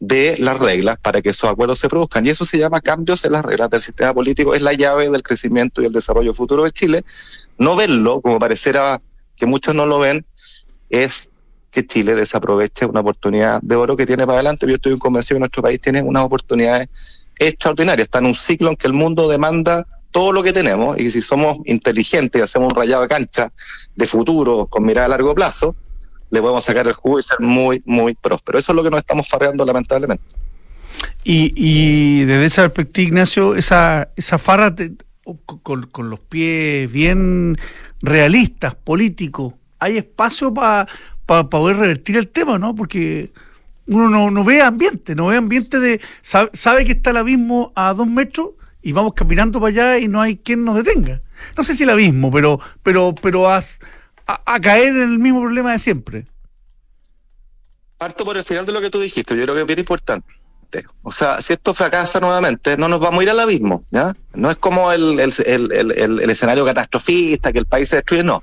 [0.00, 2.26] de las reglas para que esos acuerdos se produzcan.
[2.26, 5.22] Y eso se llama cambios en las reglas del sistema político, es la llave del
[5.22, 7.04] crecimiento y el desarrollo futuro de Chile.
[7.58, 9.00] No verlo, como parecerá
[9.36, 10.24] que muchos no lo ven,
[10.90, 11.30] es
[11.70, 14.66] que Chile desaproveche una oportunidad de oro que tiene para adelante.
[14.68, 16.88] Yo estoy convencido que nuestro país tiene unas oportunidades
[17.38, 18.06] extraordinarias.
[18.06, 21.20] Está en un ciclo en que el mundo demanda todo lo que tenemos y si
[21.20, 23.52] somos inteligentes y hacemos un rayado de cancha
[23.96, 25.74] de futuro con mirada a largo plazo,
[26.34, 28.58] le podemos sacar el jugo y ser muy, muy próspero.
[28.58, 30.36] Eso es lo que nos estamos farreando lamentablemente.
[31.22, 34.74] Y, y desde esa perspectiva, Ignacio, esa, esa farra
[35.62, 37.56] con, con, los pies bien
[38.02, 40.86] realistas, políticos, ¿hay espacio para
[41.48, 42.74] poder revertir el tema, no?
[42.74, 43.32] Porque
[43.86, 46.00] uno no, no ve ambiente, no ve ambiente de...
[46.20, 48.50] Sabe, sabe que está el abismo a dos metros
[48.82, 51.22] y vamos caminando para allá y no hay quien nos detenga.
[51.56, 53.80] No sé si el abismo, pero, pero, pero has
[54.26, 56.26] a, caer en el mismo problema de siempre.
[57.98, 60.26] Parto por el final de lo que tú dijiste, yo creo que es bien importante.
[61.02, 64.12] O sea, si esto fracasa nuevamente, no nos vamos a ir al abismo, ¿ya?
[64.32, 68.42] No es como el, el, escenario catastrofista, que el país se destruye, no.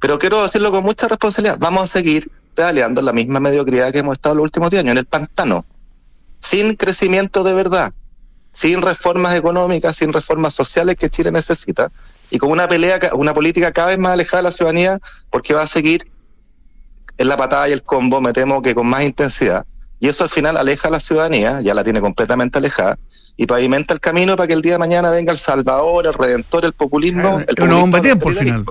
[0.00, 4.14] Pero quiero decirlo con mucha responsabilidad, vamos a seguir pedaleando la misma mediocridad que hemos
[4.14, 5.66] estado los últimos años, en el pantano,
[6.40, 7.92] sin crecimiento de verdad,
[8.52, 11.90] sin reformas económicas, sin reformas sociales que Chile necesita,
[12.32, 15.62] y con una pelea, una política cada vez más alejada de la ciudadanía, porque va
[15.62, 16.10] a seguir
[17.18, 19.66] en la patada y el combo, me temo que con más intensidad.
[20.00, 22.98] Y eso al final aleja a la ciudadanía, ya la tiene completamente alejada,
[23.36, 26.64] y pavimenta el camino para que el día de mañana venga el Salvador, el Redentor,
[26.64, 27.40] el populismo.
[27.40, 28.64] el populismo bomba tiempo al final.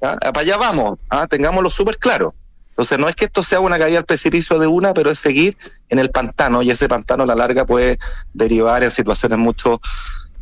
[0.00, 1.26] Para allá vamos, ¿ah?
[1.26, 2.34] tengámoslo súper claro.
[2.70, 5.54] Entonces no es que esto sea una caída al precipicio de una, pero es seguir
[5.90, 7.98] en el pantano y ese pantano a la larga puede
[8.32, 9.82] derivar en situaciones mucho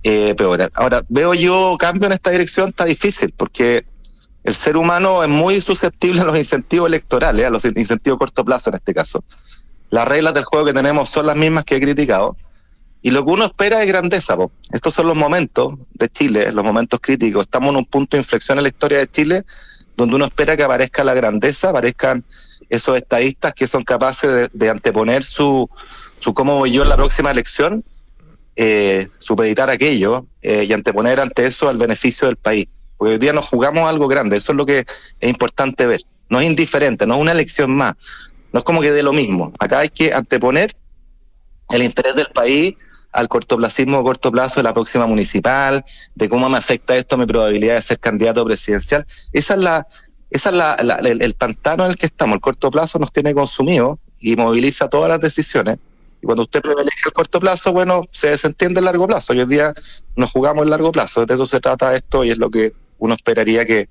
[0.04, 0.70] eh, peor.
[0.74, 3.84] Ahora, veo yo cambio en esta dirección, está difícil, porque
[4.44, 8.44] el ser humano es muy susceptible a los incentivos electorales, a los incentivos a corto
[8.44, 9.24] plazo en este caso.
[9.90, 12.36] Las reglas del juego que tenemos son las mismas que he criticado.
[13.00, 14.36] Y lo que uno espera es grandeza.
[14.72, 17.42] Estos son los momentos de Chile, los momentos críticos.
[17.42, 19.44] Estamos en un punto de inflexión en la historia de Chile
[19.96, 22.24] donde uno espera que aparezca la grandeza, aparezcan
[22.68, 25.68] esos estadistas que son capaces de, anteponer su,
[26.18, 27.84] su cómo voy yo en la próxima elección
[28.56, 32.66] eh, supeditar aquello eh, y anteponer ante eso al beneficio del país.
[32.96, 34.80] Porque hoy día nos jugamos algo grande, eso es lo que
[35.20, 36.00] es importante ver.
[36.30, 37.94] No es indiferente, no es una elección más,
[38.52, 39.52] no es como que de lo mismo.
[39.58, 40.74] Acá hay que anteponer
[41.70, 42.74] el interés del país
[43.12, 47.18] al cortoplacismo o corto plazo de la próxima municipal, de cómo me afecta esto a
[47.18, 49.06] mi probabilidad de ser candidato presidencial.
[49.32, 49.86] Esa es la,
[50.30, 52.34] esa es la, la- el, el pantano en el que estamos.
[52.34, 55.78] El corto plazo nos tiene consumido y moviliza todas las decisiones.
[56.24, 59.34] Y cuando usted privilegia el corto plazo, bueno, se desentiende el largo plazo.
[59.34, 59.74] Hoy en día
[60.16, 61.26] nos jugamos el largo plazo.
[61.26, 63.90] De eso se trata esto y es lo que uno esperaría que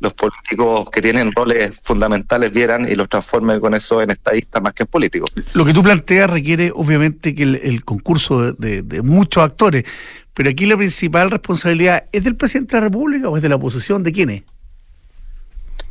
[0.00, 4.72] los políticos que tienen roles fundamentales vieran y los transformen con eso en estadistas más
[4.72, 5.30] que en políticos.
[5.54, 9.84] Lo que tú planteas requiere obviamente que el, concurso de muchos actores,
[10.32, 13.56] pero aquí la principal responsabilidad es del presidente de la República o es de la
[13.56, 14.42] oposición, ¿de quién es?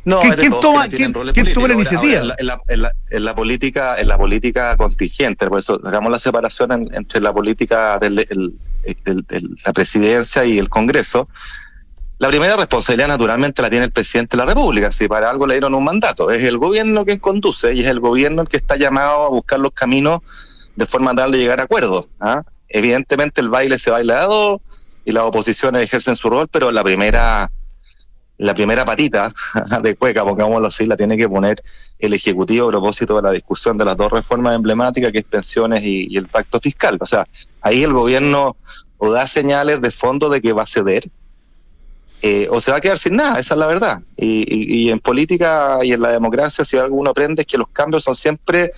[0.06, 2.20] No, ¿Quién- toma- quién- quién toma la iniciativa?
[2.20, 5.80] en, la, en la- en la- en la política, en la política contingente, por eso
[5.84, 11.28] hagamos la separación en- entre la política de la presidencia y el Congreso.
[12.18, 15.54] La primera responsabilidad naturalmente la tiene el presidente de la República, si para algo le
[15.54, 16.30] dieron un mandato.
[16.30, 19.58] Es el gobierno quien conduce y es el gobierno el que está llamado a buscar
[19.58, 20.20] los caminos
[20.76, 22.08] de forma tal de llegar a acuerdos.
[22.20, 22.42] ¿ah?
[22.68, 24.60] Evidentemente el baile se baila a dos
[25.04, 27.50] y las oposiciones ejercen su rol, pero la primera
[28.38, 29.32] la primera patita
[29.82, 31.62] de cueca, pongámoslo así, la tiene que poner
[31.98, 35.82] el Ejecutivo a propósito de la discusión de las dos reformas emblemáticas, que es pensiones
[35.82, 36.98] y, y el pacto fiscal.
[37.00, 37.26] O sea,
[37.62, 38.56] ahí el gobierno
[38.98, 41.10] o da señales de fondo de que va a ceder,
[42.28, 44.00] eh, o se va a quedar sin nada, esa es la verdad.
[44.16, 47.68] Y, y- y en política y en la democracia, si alguno aprende, es que los
[47.68, 48.70] cambios son siempre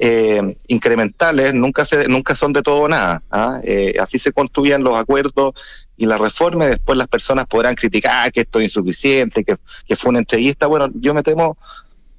[0.00, 3.22] eh, incrementales, nunca, se, nunca son de todo o nada.
[3.30, 3.60] ¿ah?
[3.62, 5.52] Eh, así se construyen los acuerdos
[5.96, 9.54] y las reformas, y después las personas podrán criticar que esto es insuficiente, que,
[9.86, 10.66] que fue una entrevista.
[10.66, 11.56] Bueno, yo me temo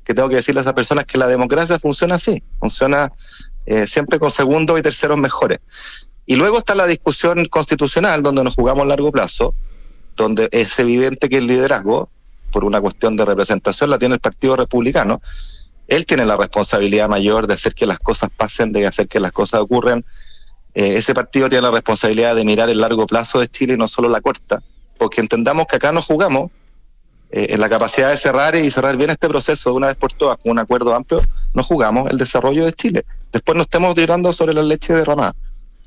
[0.06, 3.12] que tengo que decirle a esas personas que la democracia funciona así, funciona
[3.86, 5.60] siempre con segundos y terceros mejores.
[6.26, 9.54] Y luego está la discusión constitucional, donde nos jugamos a largo plazo,
[10.24, 12.10] donde es evidente que el liderazgo,
[12.52, 15.22] por una cuestión de representación, la tiene el Partido Republicano.
[15.88, 19.32] Él tiene la responsabilidad mayor de hacer que las cosas pasen, de hacer que las
[19.32, 20.04] cosas ocurran.
[20.76, 23.88] Eh, ese partido tiene la responsabilidad de mirar el largo plazo de Chile y no
[23.88, 24.62] solo la corta,
[24.98, 26.52] porque entendamos que acá nos jugamos
[27.32, 30.14] eh, en la capacidad de cerrar y cerrar bien este proceso de una vez por
[30.14, 31.22] todas con un acuerdo amplio,
[31.54, 33.06] nos jugamos el desarrollo de Chile.
[33.32, 35.34] Después no estemos tirando sobre la leche derramada.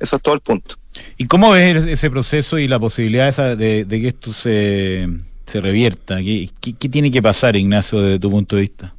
[0.01, 0.77] Eso es todo el punto.
[1.16, 5.09] ¿Y cómo ves ese proceso y la posibilidad esa de, que esto se,
[5.46, 6.18] se revierta?
[6.18, 6.50] ¿Qué,
[6.90, 8.94] tiene que pasar, Ignacio, desde tu punto de vista?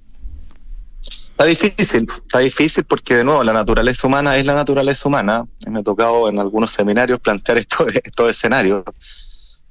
[1.01, 5.45] Está difícil, está difícil porque de nuevo la naturaleza humana es la naturaleza humana.
[5.67, 7.57] Me ha tocado en algunos seminarios plantear
[8.05, 8.83] estos, escenarios.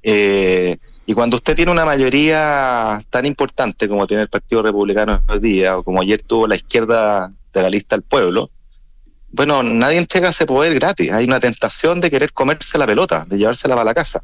[0.01, 5.39] Eh, y cuando usted tiene una mayoría tan importante como tiene el Partido Republicano hoy
[5.39, 8.49] día, o como ayer tuvo la izquierda de la lista del pueblo,
[9.33, 11.11] bueno, nadie entrega ese poder gratis.
[11.11, 14.21] Hay una tentación de querer comerse la pelota, de llevársela para la casa,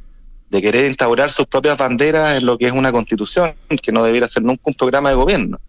[0.49, 4.27] de querer instaurar sus propias banderas en lo que es una constitución, que no debiera
[4.27, 5.59] ser nunca un programa de gobierno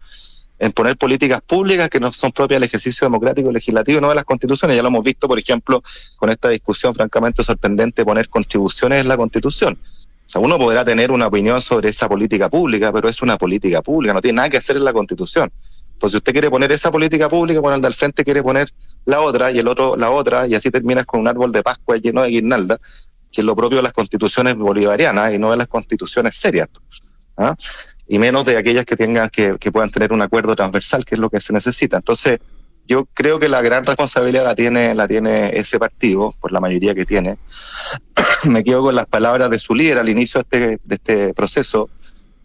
[0.59, 4.25] en poner políticas públicas que no son propias del ejercicio democrático legislativo, no de las
[4.25, 4.77] constituciones.
[4.77, 5.81] Ya lo hemos visto, por ejemplo,
[6.17, 9.75] con esta discusión francamente sorprendente, poner contribuciones en la constitución.
[9.83, 13.81] O sea, uno podrá tener una opinión sobre esa política pública, pero es una política
[13.81, 15.51] pública, no tiene nada que hacer en la constitución.
[16.01, 18.69] Pues si usted quiere poner esa política pública, bueno, el del frente quiere poner
[19.05, 21.97] la otra y el otro la otra, y así terminas con un árbol de Pascua
[21.97, 22.77] lleno de guirnalda,
[23.31, 26.69] que es lo propio de las constituciones bolivarianas y no de las constituciones serias.
[27.37, 27.55] ¿ah?
[28.07, 31.19] y menos de aquellas que tengan que, que puedan tener un acuerdo transversal, que es
[31.21, 31.95] lo que se necesita.
[31.95, 32.39] Entonces,
[32.85, 36.93] yo creo que la gran responsabilidad la tiene, la tiene ese partido, por la mayoría
[36.93, 37.37] que tiene.
[38.49, 41.89] Me quedo con las palabras de su líder al inicio de este, de este proceso,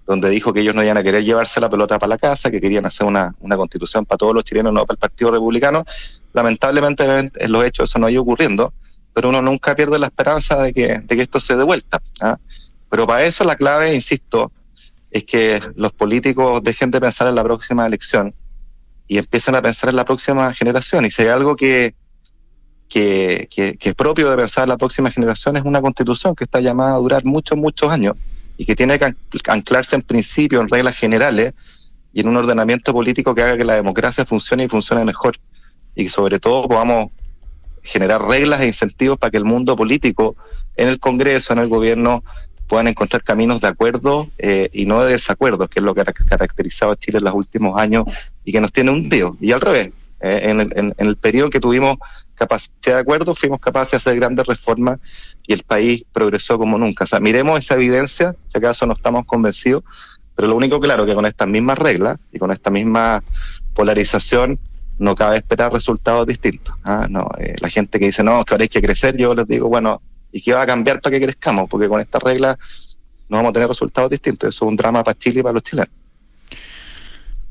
[0.07, 2.61] donde dijo que ellos no iban a querer llevarse la pelota para la casa, que
[2.61, 5.85] querían hacer una, una constitución para todos los chilenos, no para el Partido Republicano.
[6.33, 8.73] Lamentablemente en los hechos eso no ha ido ocurriendo,
[9.13, 12.01] pero uno nunca pierde la esperanza de que, de que esto se dé vuelta.
[12.21, 12.39] ¿ah?
[12.89, 14.53] Pero para eso la clave, insisto,
[15.11, 18.33] es que los políticos dejen de pensar en la próxima elección
[19.09, 21.05] y empiecen a pensar en la próxima generación.
[21.05, 21.97] Y si hay algo que,
[22.89, 26.45] que, que, que, es propio de pensar en la próxima generación es una constitución que
[26.45, 28.17] está llamada a durar muchos, muchos años
[28.57, 29.15] y que tiene que
[29.49, 31.55] anclarse en principios, en reglas generales
[32.13, 35.37] y en un ordenamiento político que haga que la democracia funcione y funcione mejor.
[35.95, 37.11] Y sobre todo podamos
[37.83, 40.37] generar reglas e incentivos para que el mundo político
[40.77, 42.25] en el Congreso, en el gobierno,
[42.67, 46.05] puedan encontrar caminos de acuerdo eh, y no de desacuerdo, que es lo que ha
[46.05, 48.05] caracterizado a Chile en los últimos años
[48.45, 49.37] y que nos tiene hundido.
[49.41, 51.99] Y al revés, eh, en, el, en, en, el periodo que tuvimos
[52.37, 54.99] capacidad de acuerdo, fuimos capaces de hacer grandes reformas
[55.47, 57.05] y el país progresó como nunca.
[57.05, 59.83] O sea, miremos esa evidencia, si acaso no estamos convencidos,
[60.35, 63.25] pero lo único claro que con estas mismas reglas y con esta misma
[63.75, 64.59] polarización
[64.99, 66.75] no cabe esperar resultados distintos.
[66.85, 67.09] ¿ah?
[67.39, 70.01] Eh, la gente que dice, no, que ahora hay que crecer, yo les digo, bueno,
[70.37, 71.67] ¿Y qué va a cambiar para que crezcamos?
[71.67, 72.59] Porque con esta regla
[73.31, 74.51] no vamos a tener resultados distintos.
[74.51, 75.89] Eso es un drama para Chile y para los chilenos.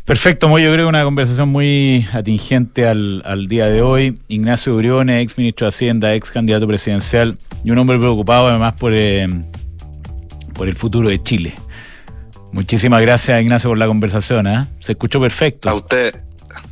[0.06, 4.20] Perfecto, yo creo que una conversación muy atingente al, al día de hoy.
[4.28, 8.94] Ignacio Briones, ex ministro de Hacienda, ex candidato presidencial y un hombre preocupado además por,
[8.94, 9.26] eh,
[10.54, 11.56] por el futuro de Chile.
[12.52, 14.46] Muchísimas gracias, Ignacio, por la conversación.
[14.46, 14.68] ¿eh?
[14.80, 15.70] Se escuchó perfecto.
[15.70, 16.22] A usted,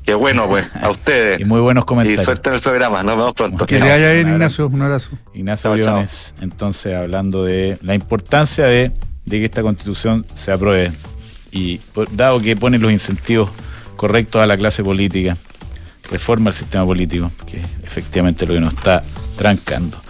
[0.05, 1.39] qué bueno, pues, a ustedes.
[1.39, 2.21] y muy buenos comentarios.
[2.21, 3.65] Y suerte en el programa, nos vemos pronto.
[3.65, 5.09] Que le vaya bien, Ignacio, un abrazo.
[5.33, 8.91] Ignacio Chao, Briones, entonces hablando de la importancia de,
[9.25, 10.91] de que esta constitución se apruebe
[11.53, 13.49] y por- dado que pone los incentivos
[13.95, 15.37] correctos a la clase política,
[16.11, 19.03] reforma el sistema político, que efectivamente lo que nos está
[19.37, 20.01] trancando.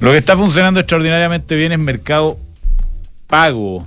[0.00, 2.38] Lo que está funcionando extraordinariamente bien es mercado
[3.26, 3.86] pago,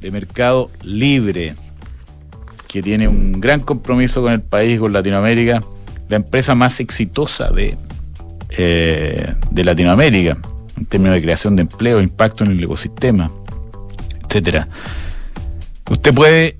[0.00, 1.54] de mercado libre,
[2.68, 5.60] que tiene un gran compromiso con el país, con Latinoamérica,
[6.08, 7.76] la empresa más exitosa de
[8.50, 10.36] eh, de Latinoamérica,
[10.76, 13.30] en términos de creación de empleo, impacto en el ecosistema,
[14.26, 14.66] etcétera.
[15.90, 16.56] Usted puede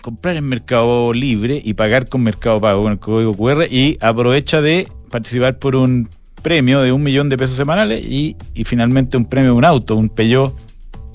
[0.00, 4.62] comprar en Mercado Libre y pagar con Mercado Pago con el código QR y aprovecha
[4.62, 6.08] de participar por un
[6.42, 9.96] premio de un millón de pesos semanales y, y finalmente un premio de un auto,
[9.96, 10.56] un Peugeot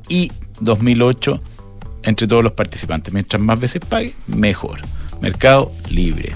[0.10, 1.42] i 2008
[2.04, 3.12] entre todos los participantes.
[3.12, 4.80] Mientras más veces pague, mejor.
[5.20, 6.34] Mercado Libre.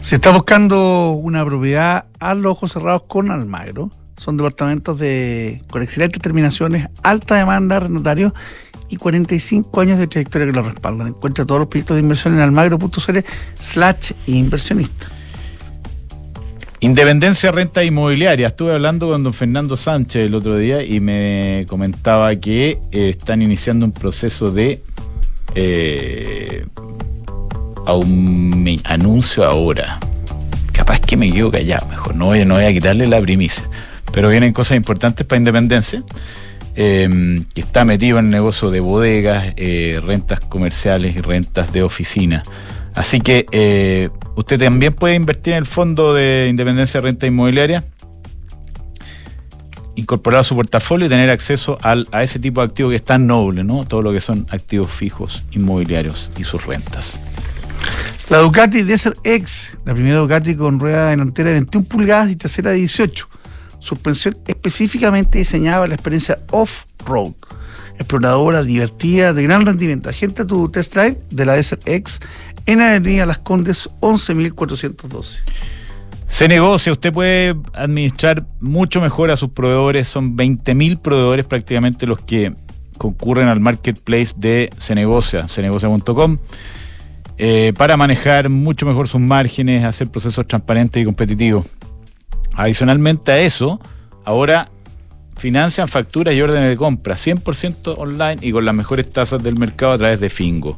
[0.00, 3.90] Se está buscando una propiedad a los ojos cerrados con Almagro.
[4.16, 8.32] Son departamentos de, con excelentes terminaciones, alta demanda, arrendatario
[8.90, 11.08] y 45 años de trayectoria que lo respaldan.
[11.08, 13.18] Encuentra todos los proyectos de inversión en almagro.cl
[13.58, 15.06] slash inversionista.
[16.80, 18.48] Independencia Renta Inmobiliaria.
[18.48, 23.42] Estuve hablando con don Fernando Sánchez el otro día y me comentaba que eh, están
[23.42, 24.82] iniciando un proceso de
[25.54, 26.64] eh,
[27.86, 30.00] aun- anuncio ahora.
[30.72, 33.64] Capaz que me quedo callado, mejor no voy, no voy a quitarle la primicia.
[34.12, 36.02] Pero vienen cosas importantes para Independencia,
[36.82, 41.82] eh, que está metido en el negocio de bodegas, eh, rentas comerciales y rentas de
[41.82, 42.42] oficina.
[42.94, 47.84] Así que eh, usted también puede invertir en el fondo de Independencia Renta Inmobiliaria,
[49.96, 53.04] incorporar a su portafolio y tener acceso al- a ese tipo de activos que es
[53.04, 53.84] tan noble, ¿no?
[53.84, 57.18] Todo lo que son activos fijos inmobiliarios y sus rentas.
[58.30, 62.70] La Ducati Desert X, la primera Ducati con rueda delantera de 21 pulgadas y trasera
[62.70, 63.28] de 18.
[63.80, 67.32] Suspensión específicamente diseñada para la experiencia off-road.
[67.98, 70.08] Exploradora, divertida, de gran rendimiento.
[70.08, 72.20] Agenda tu test drive de la Desert X
[72.66, 75.40] en Avenida Las Condes 11.412.
[76.28, 80.08] Se negocia, usted puede administrar mucho mejor a sus proveedores.
[80.08, 82.54] Son 20.000 proveedores prácticamente los que
[82.96, 86.38] concurren al marketplace de Se Negocia, cenegocia.com,
[87.38, 91.66] eh, para manejar mucho mejor sus márgenes, hacer procesos transparentes y competitivos.
[92.60, 93.80] Adicionalmente a eso,
[94.22, 94.70] ahora
[95.38, 99.92] financian facturas y órdenes de compra 100% online y con las mejores tasas del mercado
[99.92, 100.76] a través de Fingo.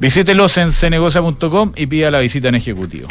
[0.00, 3.06] Visítelos en cenegocia.com y pida la visita en ejecutivo.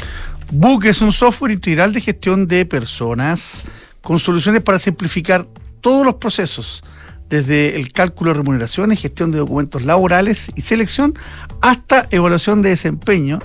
[0.52, 3.64] Book es un software integral de gestión de personas
[4.02, 5.46] con soluciones para simplificar
[5.82, 6.84] todos los procesos,
[7.30, 11.14] desde el cálculo de remuneraciones, gestión de documentos laborales y selección,
[11.62, 13.40] hasta evaluación de desempeño,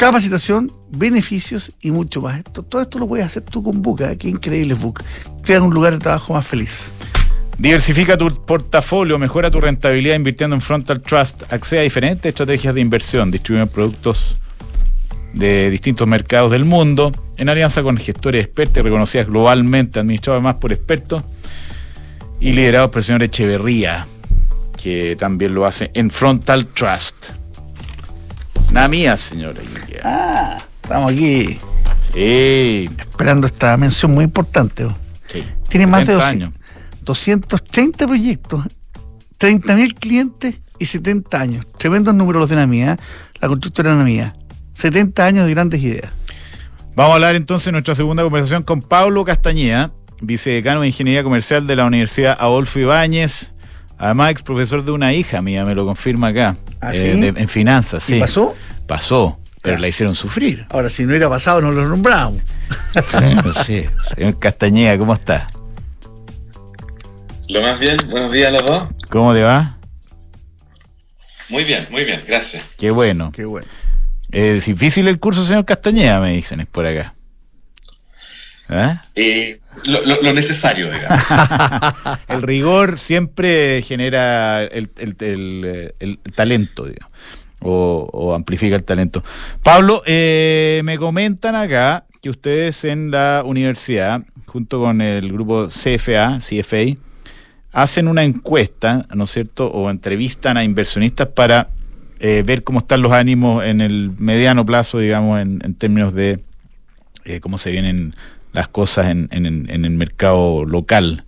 [0.00, 2.42] capacitación, beneficios y mucho más.
[2.44, 3.82] Todo esto lo puedes hacer tú con.
[4.00, 4.16] ¿eh?
[4.16, 5.04] Qué increíble es Book.
[5.42, 6.90] Crea un lugar de trabajo más feliz.
[7.58, 11.52] Diversifica tu portafolio, mejora tu rentabilidad invirtiendo en Frontal Trust.
[11.52, 14.40] Accede a diferentes estrategias de inversión, distribuyen productos
[15.34, 20.72] de distintos mercados del mundo en alianza con gestores expertos reconocidas globalmente, administrados además por
[20.72, 21.24] expertos
[22.40, 24.06] y liderados por el señor Echeverría,
[24.82, 27.39] que también lo hace en Frontal Trust.
[28.72, 29.60] Nada mía, señora.
[30.04, 31.58] Ah, estamos aquí
[32.12, 34.86] Sí, esperando esta mención muy importante.
[35.28, 35.44] sí.
[35.68, 36.54] Tiene más de 70 200, años.
[37.02, 38.64] 230 proyectos,
[39.38, 41.66] 30.000 clientes y 70 años.
[41.78, 42.98] Tremendos números los de la mía,
[43.40, 44.34] la constructora de la mía.
[44.74, 46.10] 70 años de grandes ideas.
[46.96, 51.66] Vamos a hablar entonces en nuestra segunda conversación con Pablo Castañeda, vicedecano de Ingeniería Comercial
[51.68, 53.52] de la Universidad Adolfo Ibáñez,
[54.00, 57.20] además ex profesor de una hija mía, me lo confirma acá, ¿Ah, eh, sí?
[57.20, 58.16] de- en finanzas, sí.
[58.16, 58.56] ¿Y pasó?
[58.88, 59.80] Pasó, pero Ya.
[59.82, 60.66] la hicieron sufrir.
[60.70, 62.40] Ahora, si no hubiera pasado, no lo nombrábamos.
[63.12, 63.84] Bueno, sí.
[64.16, 65.46] Señor Castañeda, ¿cómo está?
[67.48, 68.88] Lo más bien, buenos días a los dos.
[69.08, 69.76] ¿Cómo te va?
[71.48, 72.62] Muy bien, muy bien, gracias.
[72.78, 73.32] Qué bueno.
[73.32, 73.66] Qué bueno.
[74.30, 77.14] Es difícil el curso, señor Castañeda, me dicen, es por acá.
[78.72, 79.04] ¿Ah?
[79.16, 81.24] Eh, lo, lo- lo necesario, digamos.
[82.28, 87.12] el rigor siempre genera el, el- el, eh, el talento, digamos,
[87.60, 89.22] o, o amplifica el talento.
[89.64, 96.38] Pablo, eh, me comentan acá que ustedes en la universidad, junto con el grupo CFA,
[96.38, 96.96] CFA,
[97.72, 101.68] hacen una encuesta, ¿no es cierto?, o entrevistan a inversionistas para
[102.18, 106.40] eh, ver cómo están los ánimos en el mediano plazo, digamos, en, en términos de
[107.24, 108.14] eh, cómo se vienen
[108.52, 111.24] las cosas en, en, el mercado local.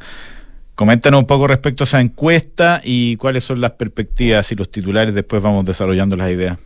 [0.74, 5.14] Coméntanos un poco respecto a esa encuesta y cuáles son las perspectivas y los titulares,
[5.14, 6.58] después vamos desarrollando las ideas.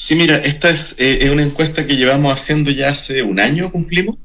[0.00, 3.72] Sí, mira, esta es, eh, es una encuesta que llevamos haciendo ya hace un año,
[3.72, 4.16] cumplimos.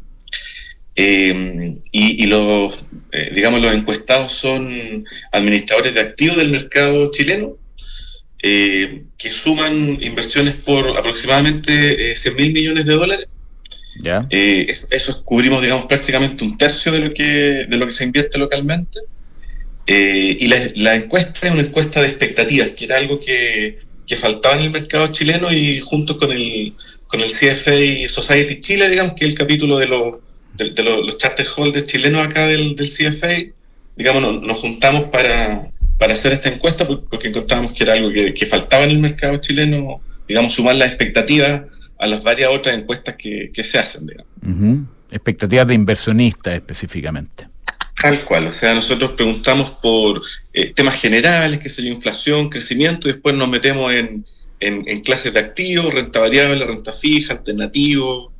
[0.95, 7.57] Eh, y, los, eh, digamos, los encuestados son administradores de activos del mercado chileno,
[8.37, 13.27] que suman inversiones por aproximadamente 100 mil millones de dólares.
[14.29, 18.37] Es, eso cubrimos, digamos, prácticamente un tercio de lo que, de lo que se invierte
[18.37, 18.99] localmente.
[19.87, 24.55] y la, la encuesta es una encuesta de expectativas, que era algo que, que faltaba
[24.55, 26.73] en el mercado chileno y junto con el,
[27.07, 30.15] con el CFA Society Chile, digamos, que es el capítulo de los,
[30.55, 33.53] de, de los, los charter holders chilenos acá del, del CFA,
[33.95, 38.33] digamos, nos, nos juntamos para, para, hacer esta encuesta porque encontramos que era algo que,
[38.33, 41.61] que, faltaba en el mercado chileno, digamos, sumar las expectativas
[41.97, 44.31] a las varias otras encuestas que, que se hacen, digamos.
[44.41, 44.85] Uh -huh.
[45.11, 47.47] Expectativas de inversionistas específicamente.
[48.01, 50.21] Tal cual, o sea, nosotros preguntamos por
[50.51, 54.25] eh, temas generales, que sería inflación, crecimiento, y después nos metemos en,
[54.59, 58.33] en, en clases de activos, renta variable, renta fija, alternativo,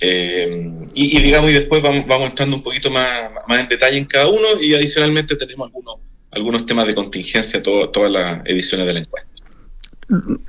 [0.00, 3.96] eh, y, y, digamos, y después vamos, vamos entrando un poquito más, más en detalle
[3.96, 6.00] en cada uno, y adicionalmente tenemos algunos,
[6.32, 9.30] algunos temas de contingencia, todo, todas las ediciones de la encuesta.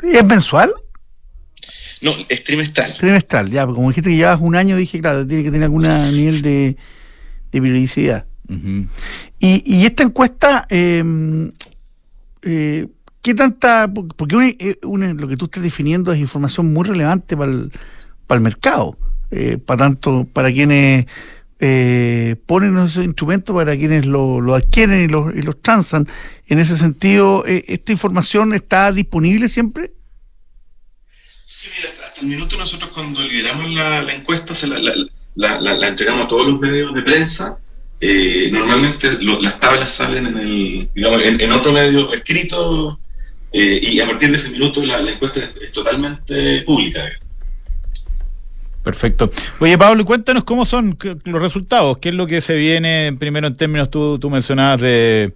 [0.04, 0.74] ¿Es mensual?
[2.02, 2.94] No, es trimestral.
[2.98, 6.42] Trimestral, ya, como dijiste que llevas un año, dije, claro, tiene que tener algún nivel
[6.42, 6.78] de
[7.56, 8.26] de periodicidad.
[8.48, 8.88] Uh -huh.
[9.40, 11.04] y, y, esta encuesta, eh,
[12.44, 12.88] eh,
[13.22, 13.92] ¿qué tanta?
[13.92, 14.52] Porque una,
[14.84, 17.72] una, lo que tú estás definiendo es información muy relevante para el,
[18.28, 18.98] para el mercado,
[19.32, 21.06] eh, para tanto para quienes
[21.60, 26.06] eh, ponen esos instrumentos, para quienes lo, lo adquieren y los, y los transan.
[26.48, 29.92] En ese sentido, eh, ¿esta información está disponible siempre?
[31.46, 36.48] Sí, mira, hasta el minuto nosotros cuando lideramos la, encuesta se la, entregamos a todos
[36.48, 37.60] los medios de prensa.
[38.02, 43.00] Eh, normalmente las tablas salen en el, digamos, en, otro medio escrito
[43.54, 47.04] eh, y a partir de ese minuto la, la encuesta es, es, totalmente pública.
[48.84, 49.30] Perfecto.
[49.60, 53.56] Oye, Pablo, cuéntanos cómo son los resultados, qué es lo que se viene primero en
[53.56, 55.34] términos, tú, tú mencionabas de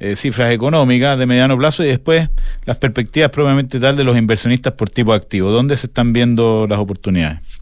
[0.00, 2.28] eh, cifras económicas de mediano plazo y después
[2.64, 5.50] las perspectivas probablemente tal de los inversionistas por tipo activo.
[5.50, 7.60] ¿Dónde se están viendo las oportunidades?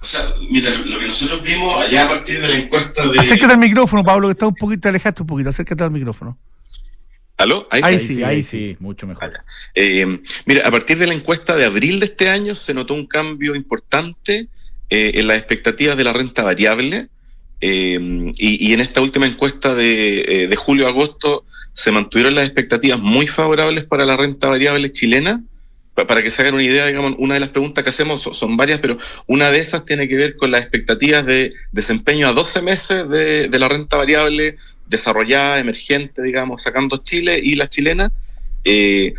[0.00, 3.18] O sea, mira, lo que nosotros vimos allá a partir de la encuesta de.
[3.18, 6.38] Acércate al micrófono, Pablo, que está un poquito, alejaste un poquito, acércate al micrófono.
[7.36, 7.66] ¿Aló?
[7.70, 9.32] Ahí, ahí, sí, ahí sí, sí, mucho mejor.
[9.74, 13.06] Eh, mira, a partir de la encuesta de abril de este año se notó un
[13.06, 14.46] cambio importante
[14.90, 17.08] eh, en las expectativas de la renta variable.
[17.60, 21.44] Eh, y, y, en esta última encuesta de, de julio-agosto
[21.74, 25.42] se mantuvieron las expectativas muy favorables para la renta variable chilena
[25.94, 28.80] para que se hagan una idea, digamos, una de las preguntas que hacemos son, varias,
[28.80, 28.98] pero
[29.28, 33.48] una de esas tiene que ver con las expectativas de desempeño a 12 meses de,
[33.48, 34.56] de la renta variable
[34.86, 38.10] desarrollada, emergente, digamos, sacando Chile y la chilena.
[38.64, 39.14] Eh,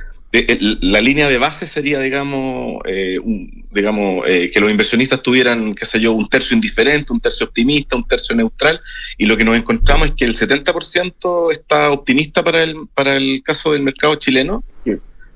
[0.81, 5.85] la línea de base sería, digamos, eh, un, digamos eh, que los inversionistas tuvieran, qué
[5.85, 8.81] sé yo, un tercio indiferente, un tercio optimista, un tercio neutral,
[9.17, 13.41] y lo que nos encontramos es que el 70% está optimista para el, para el
[13.43, 14.63] caso del mercado chileno,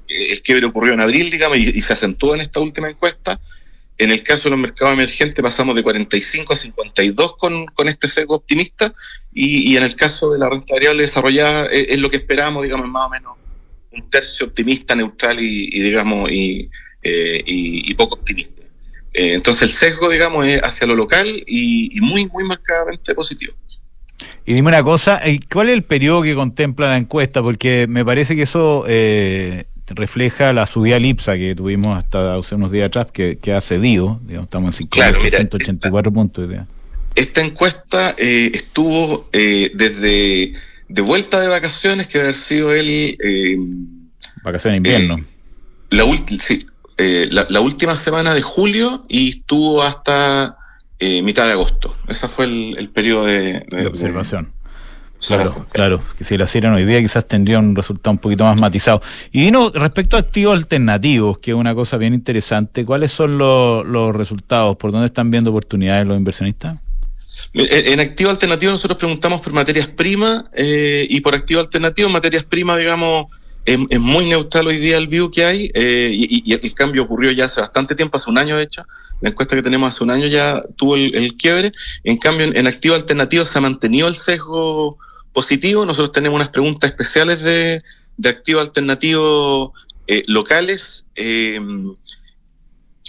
[0.08, 3.40] el quiebre ocurrió en abril, digamos, y, y, se acentuó en esta última encuesta.
[4.00, 8.08] En el caso de los mercados emergentes pasamos de 45 a 52 con, con este
[8.08, 8.94] sesgo optimista
[9.32, 12.64] y, y, en el caso de la renta variable desarrollada es, es, lo que esperamos,
[12.64, 13.39] digamos, más o menos
[13.92, 16.70] un tercio optimista, neutral y, y digamos, y,
[17.04, 18.62] eh, y, poco optimista.
[19.14, 23.54] Eh, entonces el sesgo, digamos, es hacia lo local y, muy, muy marcadamente positivo.
[24.46, 25.22] Y dime una cosa,
[25.52, 27.42] ¿cuál es el periodo que contempla la encuesta?
[27.42, 32.56] Porque me parece que eso eh, refleja la subida al IPSA que tuvimos hasta hace
[32.56, 36.50] unos días atrás, que, que ha cedido, digamos, estamos en 584 claro, puntos.
[37.16, 40.54] Esta encuesta eh, estuvo eh, desde
[40.90, 43.18] de vuelta de vacaciones, que haber sido el...
[43.24, 43.58] Eh,
[44.44, 45.26] vacaciones de invierno.
[45.90, 46.04] la,
[46.40, 46.60] sí,
[46.98, 50.58] la, la, última semana de julio y estuvo hasta
[51.00, 51.96] mitad de agosto.
[52.08, 54.52] Ese fue el, el periodo de, de, de observación.
[55.28, 58.58] Claro, claro, que si lo hicieran hoy día quizás tendría un resultado un poquito más
[58.58, 59.02] matizado.
[59.32, 63.86] Y Dino, respecto a activos alternativos, que es una cosa bien interesante, ¿cuáles son los,
[63.86, 64.78] los resultados?
[64.78, 66.80] ¿Por dónde están viendo oportunidades los inversionistas?
[67.54, 72.78] En activo alternativo nosotros preguntamos por materias primas eh, y por activo alternativo materias primas,
[72.78, 73.28] digamos,
[73.66, 77.46] es, muy neutral hoy día el view que hay eh, y, el cambio ocurrió ya
[77.46, 78.84] hace bastante tiempo, hace un año de hecho,
[79.22, 81.72] la encuesta que tenemos hace un año ya tuvo el, quiebre,
[82.04, 84.98] en cambio en, en activo alternativo se ha mantenido el sesgo
[85.34, 85.86] positivo.
[85.86, 87.82] Nosotros tenemos unas preguntas especiales de,
[88.18, 89.74] de activo alternativo
[90.08, 91.60] eh, locales, eh,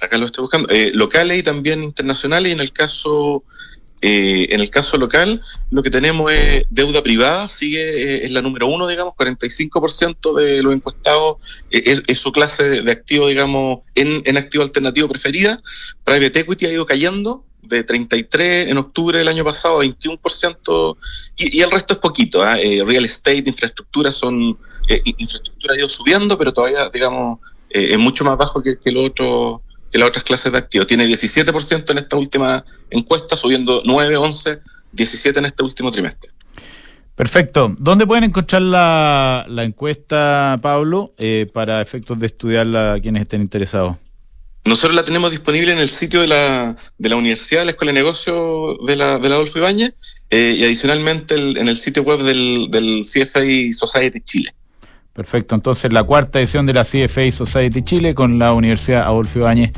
[0.01, 2.51] acá lo estoy buscando, eh, locales y también internacionales.
[2.51, 3.43] Y en el caso
[4.03, 8.41] eh, en el caso local, lo que tenemos es deuda privada, sigue, eh, es la
[8.41, 11.37] número uno, digamos, 45% de los encuestados
[11.71, 15.61] eh, es, su clase de, de activo, digamos, en, en, activo alternativo preferida.
[16.05, 20.97] Private equity ha ido cayendo de 33 en octubre del año pasado a 21%,
[21.37, 22.43] y, y el resto es poquito.
[22.47, 22.83] ¿eh?
[22.87, 24.57] real estate, infraestructura, son,
[25.05, 27.39] infraestructura ha ido subiendo, pero todavía, digamos,
[27.69, 30.87] es mucho más bajo que, que lo otro que las otras clases de activos.
[30.87, 34.59] Tiene 17% en esta última encuesta, subiendo 9, 11,
[34.93, 36.31] 17 en este último trimestre.
[37.15, 37.75] Perfecto.
[37.79, 43.43] ¿Dónde pueden encontrar la, la encuesta, Pablo, eh, para efectos de estudiarla a quienes estén
[43.43, 43.97] interesados?
[44.65, 47.93] Nosotros la tenemos disponible en el sitio de la, de la Universidad de la Escuela
[47.93, 49.95] de Negocios de la, de la Adolfo Ibáñez
[50.31, 53.41] eh, y adicionalmente el, en el sitio web del, del CFA
[53.73, 54.55] Society Chile.
[55.13, 59.73] Perfecto, entonces la cuarta edición de la CFA Society Chile con la Universidad Adolfo Ibáñez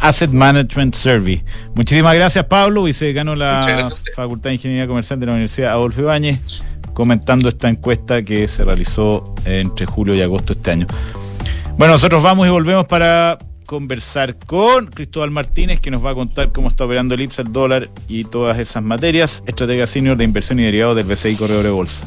[0.00, 1.42] Asset Management Survey.
[1.74, 6.62] Muchísimas gracias Pablo, vicedecano la Facultad de Ingeniería Comercial de la Universidad Adolfo Ibáñez,
[6.92, 10.86] comentando esta encuesta que se realizó entre julio y agosto de este año.
[11.76, 16.52] Bueno, nosotros vamos y volvemos para conversar con Cristóbal Martínez, que nos va a contar
[16.52, 19.42] cómo está operando el IPSA, el dólar y todas esas materias.
[19.46, 22.06] Estratega Senior de Inversión y Derivados del BCI Corredor de Bolsa.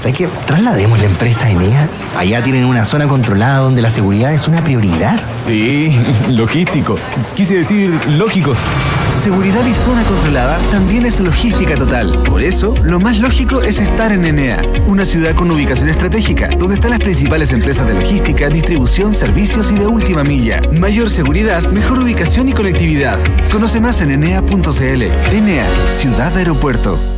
[0.00, 0.28] ¿Sabes qué?
[0.46, 1.88] Traslademos la empresa a Enea.
[2.16, 5.20] Allá tienen una zona controlada donde la seguridad es una prioridad.
[5.44, 6.96] Sí, logístico.
[7.34, 8.54] Quise decir lógico.
[9.12, 12.22] Seguridad y zona controlada también es logística total.
[12.22, 16.76] Por eso, lo más lógico es estar en Enea, una ciudad con ubicación estratégica, donde
[16.76, 20.60] están las principales empresas de logística, distribución, servicios y de última milla.
[20.72, 23.18] Mayor seguridad, mejor ubicación y conectividad.
[23.50, 25.02] Conoce más en enea.cl.
[25.32, 27.17] Enea, ciudad aeropuerto.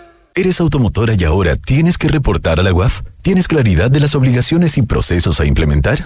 [0.33, 3.01] ¿Eres automotora y ahora tienes que reportar a la UAF?
[3.21, 6.05] ¿Tienes claridad de las obligaciones y procesos a implementar?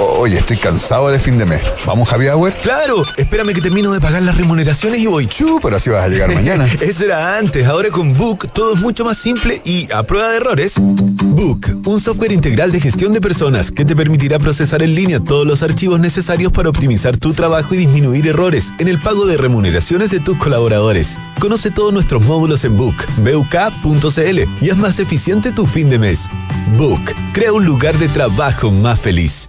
[0.00, 1.60] Oye, estoy cansado de fin de mes.
[1.86, 2.52] ¿Vamos happy hour?
[2.62, 5.26] Claro, espérame que termino de pagar las remuneraciones y voy.
[5.26, 6.66] Chu, pero así vas a llegar mañana.
[6.80, 10.36] Eso era antes, ahora con Book todo es mucho más simple y a prueba de
[10.36, 10.74] errores.
[10.78, 15.46] Book, un software integral de gestión de personas que te permitirá procesar en línea todos
[15.46, 20.10] los archivos necesarios para optimizar tu trabajo y disminuir errores en el pago de remuneraciones
[20.10, 21.18] de tus colaboradores.
[21.40, 26.28] Conoce todos nuestros módulos en Book, buk.cl y haz más eficiente tu fin de mes.
[26.76, 29.48] Book, crea un lugar de trabajo más feliz.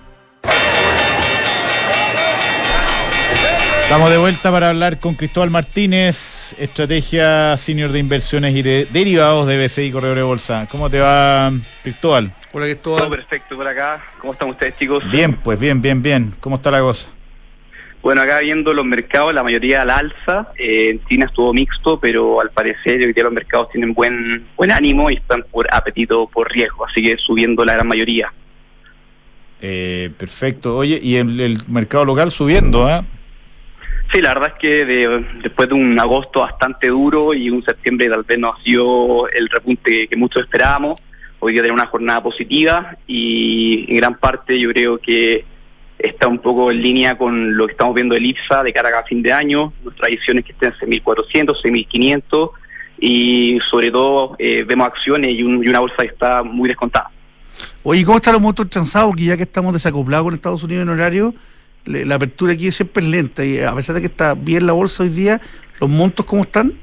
[3.91, 9.47] Estamos de vuelta para hablar con Cristóbal Martínez, estrategia senior de inversiones y de derivados
[9.47, 10.65] de BCI Corredor de Bolsa.
[10.71, 11.51] ¿Cómo te va,
[11.83, 12.33] Cristóbal?
[12.53, 12.99] Hola, Cristóbal.
[13.01, 14.01] Todo perfecto por acá.
[14.21, 15.03] ¿Cómo están ustedes, chicos?
[15.11, 16.33] Bien, pues bien, bien, bien.
[16.39, 17.09] ¿Cómo está la cosa?
[18.01, 20.47] Bueno, acá viendo los mercados, la mayoría al alza.
[20.57, 24.71] Eh, en China estuvo mixto, pero al parecer hoy día los mercados tienen buen buen
[24.71, 28.31] ánimo y están por apetito por riesgo, así que subiendo la gran mayoría.
[29.59, 30.77] Eh, perfecto.
[30.77, 33.03] Oye, y el, el mercado local subiendo, ¿ah?
[34.11, 34.85] Sí, la verdad es que
[35.41, 39.47] después de un agosto bastante duro y un septiembre tal vez no ha sido el
[39.47, 40.99] repunte que muchos esperábamos,
[41.39, 45.45] hoy día tenemos una jornada positiva y en gran parte yo creo que
[45.97, 49.03] está un poco en línea con lo que estamos viendo del IPSA de cara a
[49.03, 52.51] fin de año, nuestra edición es que estén en 6.400, 6.500
[52.99, 57.09] y sobre todo eh, vemos acciones y, una bolsa que está muy descontada.
[57.83, 59.15] Oye, ¿cómo están los montos transados?
[59.15, 61.33] Que ya que estamos desacoplados con Estados Unidos en horario,
[61.85, 65.03] la apertura aquí siempre es lenta y a pesar de que está bien la bolsa
[65.03, 65.41] hoy día,
[65.79, 66.73] ¿los montos cómo están?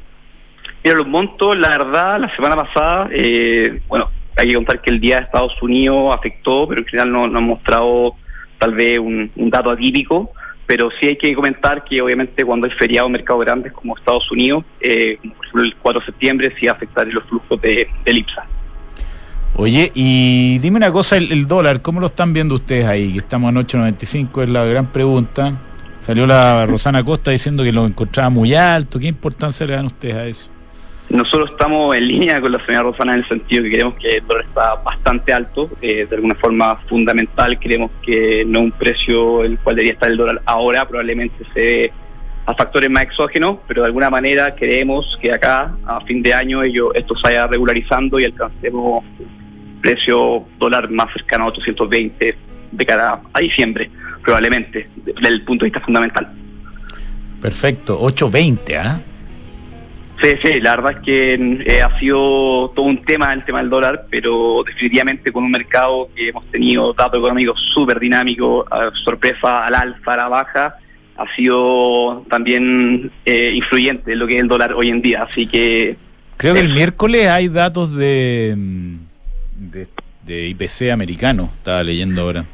[0.84, 5.01] Mira, los montos, la verdad, la semana pasada, eh, bueno, hay que contar que el
[5.01, 8.14] día de Estados Unidos afectó, pero en general no, no han mostrado
[8.59, 10.32] tal vez un, dato atípico,
[10.66, 14.30] pero sí hay que comentar que obviamente cuando hay feriados en mercados grandes como Estados
[14.30, 18.12] Unidos, eh, como por ejemplo el 4 de septiembre, sí afectar los flujos de, de
[18.12, 18.46] IPSA.
[19.61, 23.13] Oye, y dime una cosa, el, dólar, ¿cómo lo están viendo ustedes ahí?
[23.15, 25.61] Que estamos en 8.95, es la gran pregunta.
[25.99, 29.01] Salió la Rosana Costa diciendo que lo encontraba muy alto.
[29.01, 30.49] ¿Qué importancia le dan ustedes a eso?
[31.11, 34.27] Nosotros estamos en línea con la señora Rosana en el sentido que creemos que el
[34.29, 37.59] dólar está bastante alto, eh, de alguna forma fundamental.
[37.59, 41.93] Creemos que no un precio el cual debería estar el dólar ahora, probablemente se dé
[42.47, 46.63] a factores más exógenos, pero de alguna manera creemos que acá a fin de año
[46.63, 49.03] ello, esto se vaya regularizando y alcancemos
[49.81, 52.37] precio dólar más cercano a 820
[52.72, 53.91] de cara a diciembre,
[54.22, 56.29] probablemente, desde el punto de vista fundamental.
[57.41, 59.01] Perfecto, 820, ¿ah?
[60.20, 63.70] Sí, sí, la verdad es que eh, ha sido todo un tema el tema del
[63.70, 68.66] dólar, pero definitivamente con un mercado que hemos tenido datos económicos súper dinámicos,
[69.05, 70.74] sorpresa al alza, a la baja,
[71.16, 75.47] ha sido también eh, influyente en lo que es el dólar hoy en día, así
[75.47, 75.97] que...
[76.37, 78.57] Creo que el miércoles hay datos de
[79.59, 82.45] de, IPC americano, estaba leyendo ahora.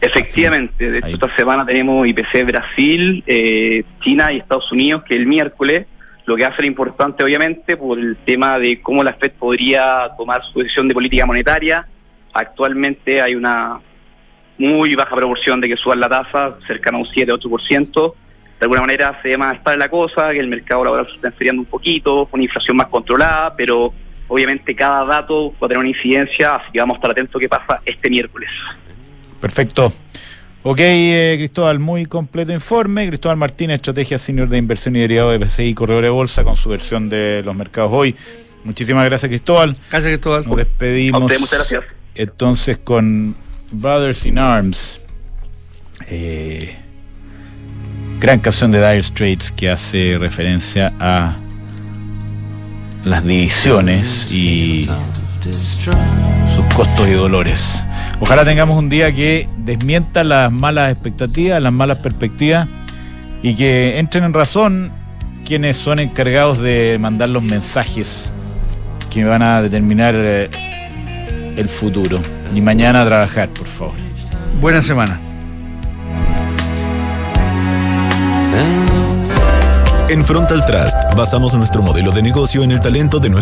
[0.00, 5.86] Efectivamente, de esta semana tenemos IPC Brasil, eh, China y Estados Unidos, que el miércoles
[6.26, 10.10] lo que va a ser importante obviamente por el tema de cómo la Fed podría
[10.18, 11.86] tomar su decisión de política monetaria.
[12.32, 13.80] Actualmente hay una
[14.58, 18.14] muy baja proporción de que suban la tasa, cercana a un 7-8%.
[18.58, 21.62] De alguna manera se más estable la cosa, que el mercado laboral se está enfriando
[21.62, 23.92] un poquito, una inflación más controlada, pero
[24.28, 27.40] obviamente cada dato va a tener una incidencia, así que vamos a estar atentos a
[27.40, 28.50] qué pasa este miércoles.
[29.40, 29.92] Perfecto.
[30.62, 33.06] Ok, eh, Cristóbal, muy completo informe.
[33.06, 36.68] Cristóbal Martínez, estrategia senior de inversión y derivado de PCI Corredor de Bolsa, con su
[36.68, 38.16] versión de los mercados hoy.
[38.64, 39.76] Muchísimas gracias, Cristóbal.
[39.90, 40.44] Gracias, Cristóbal.
[40.44, 41.22] Nos despedimos.
[41.22, 41.84] Usted, muchas gracias.
[42.16, 43.36] Entonces, con
[43.70, 45.00] Brothers in Arms.
[46.08, 46.74] Eh,
[48.20, 51.36] gran canción de Dire Straits que hace referencia a
[53.06, 54.84] las divisiones y
[55.40, 57.84] sus costos y dolores.
[58.18, 62.66] Ojalá tengamos un día que desmienta las malas expectativas, las malas perspectivas
[63.44, 64.90] y que entren en razón
[65.44, 68.32] quienes son encargados de mandar los mensajes
[69.08, 70.50] que van a determinar eh,
[71.56, 72.20] el futuro.
[72.56, 73.94] Y mañana a trabajar, por favor.
[74.60, 75.20] Buena semana.
[80.08, 83.36] En Frontal Trust basamos nuestro modelo de negocio en el talento de nuestros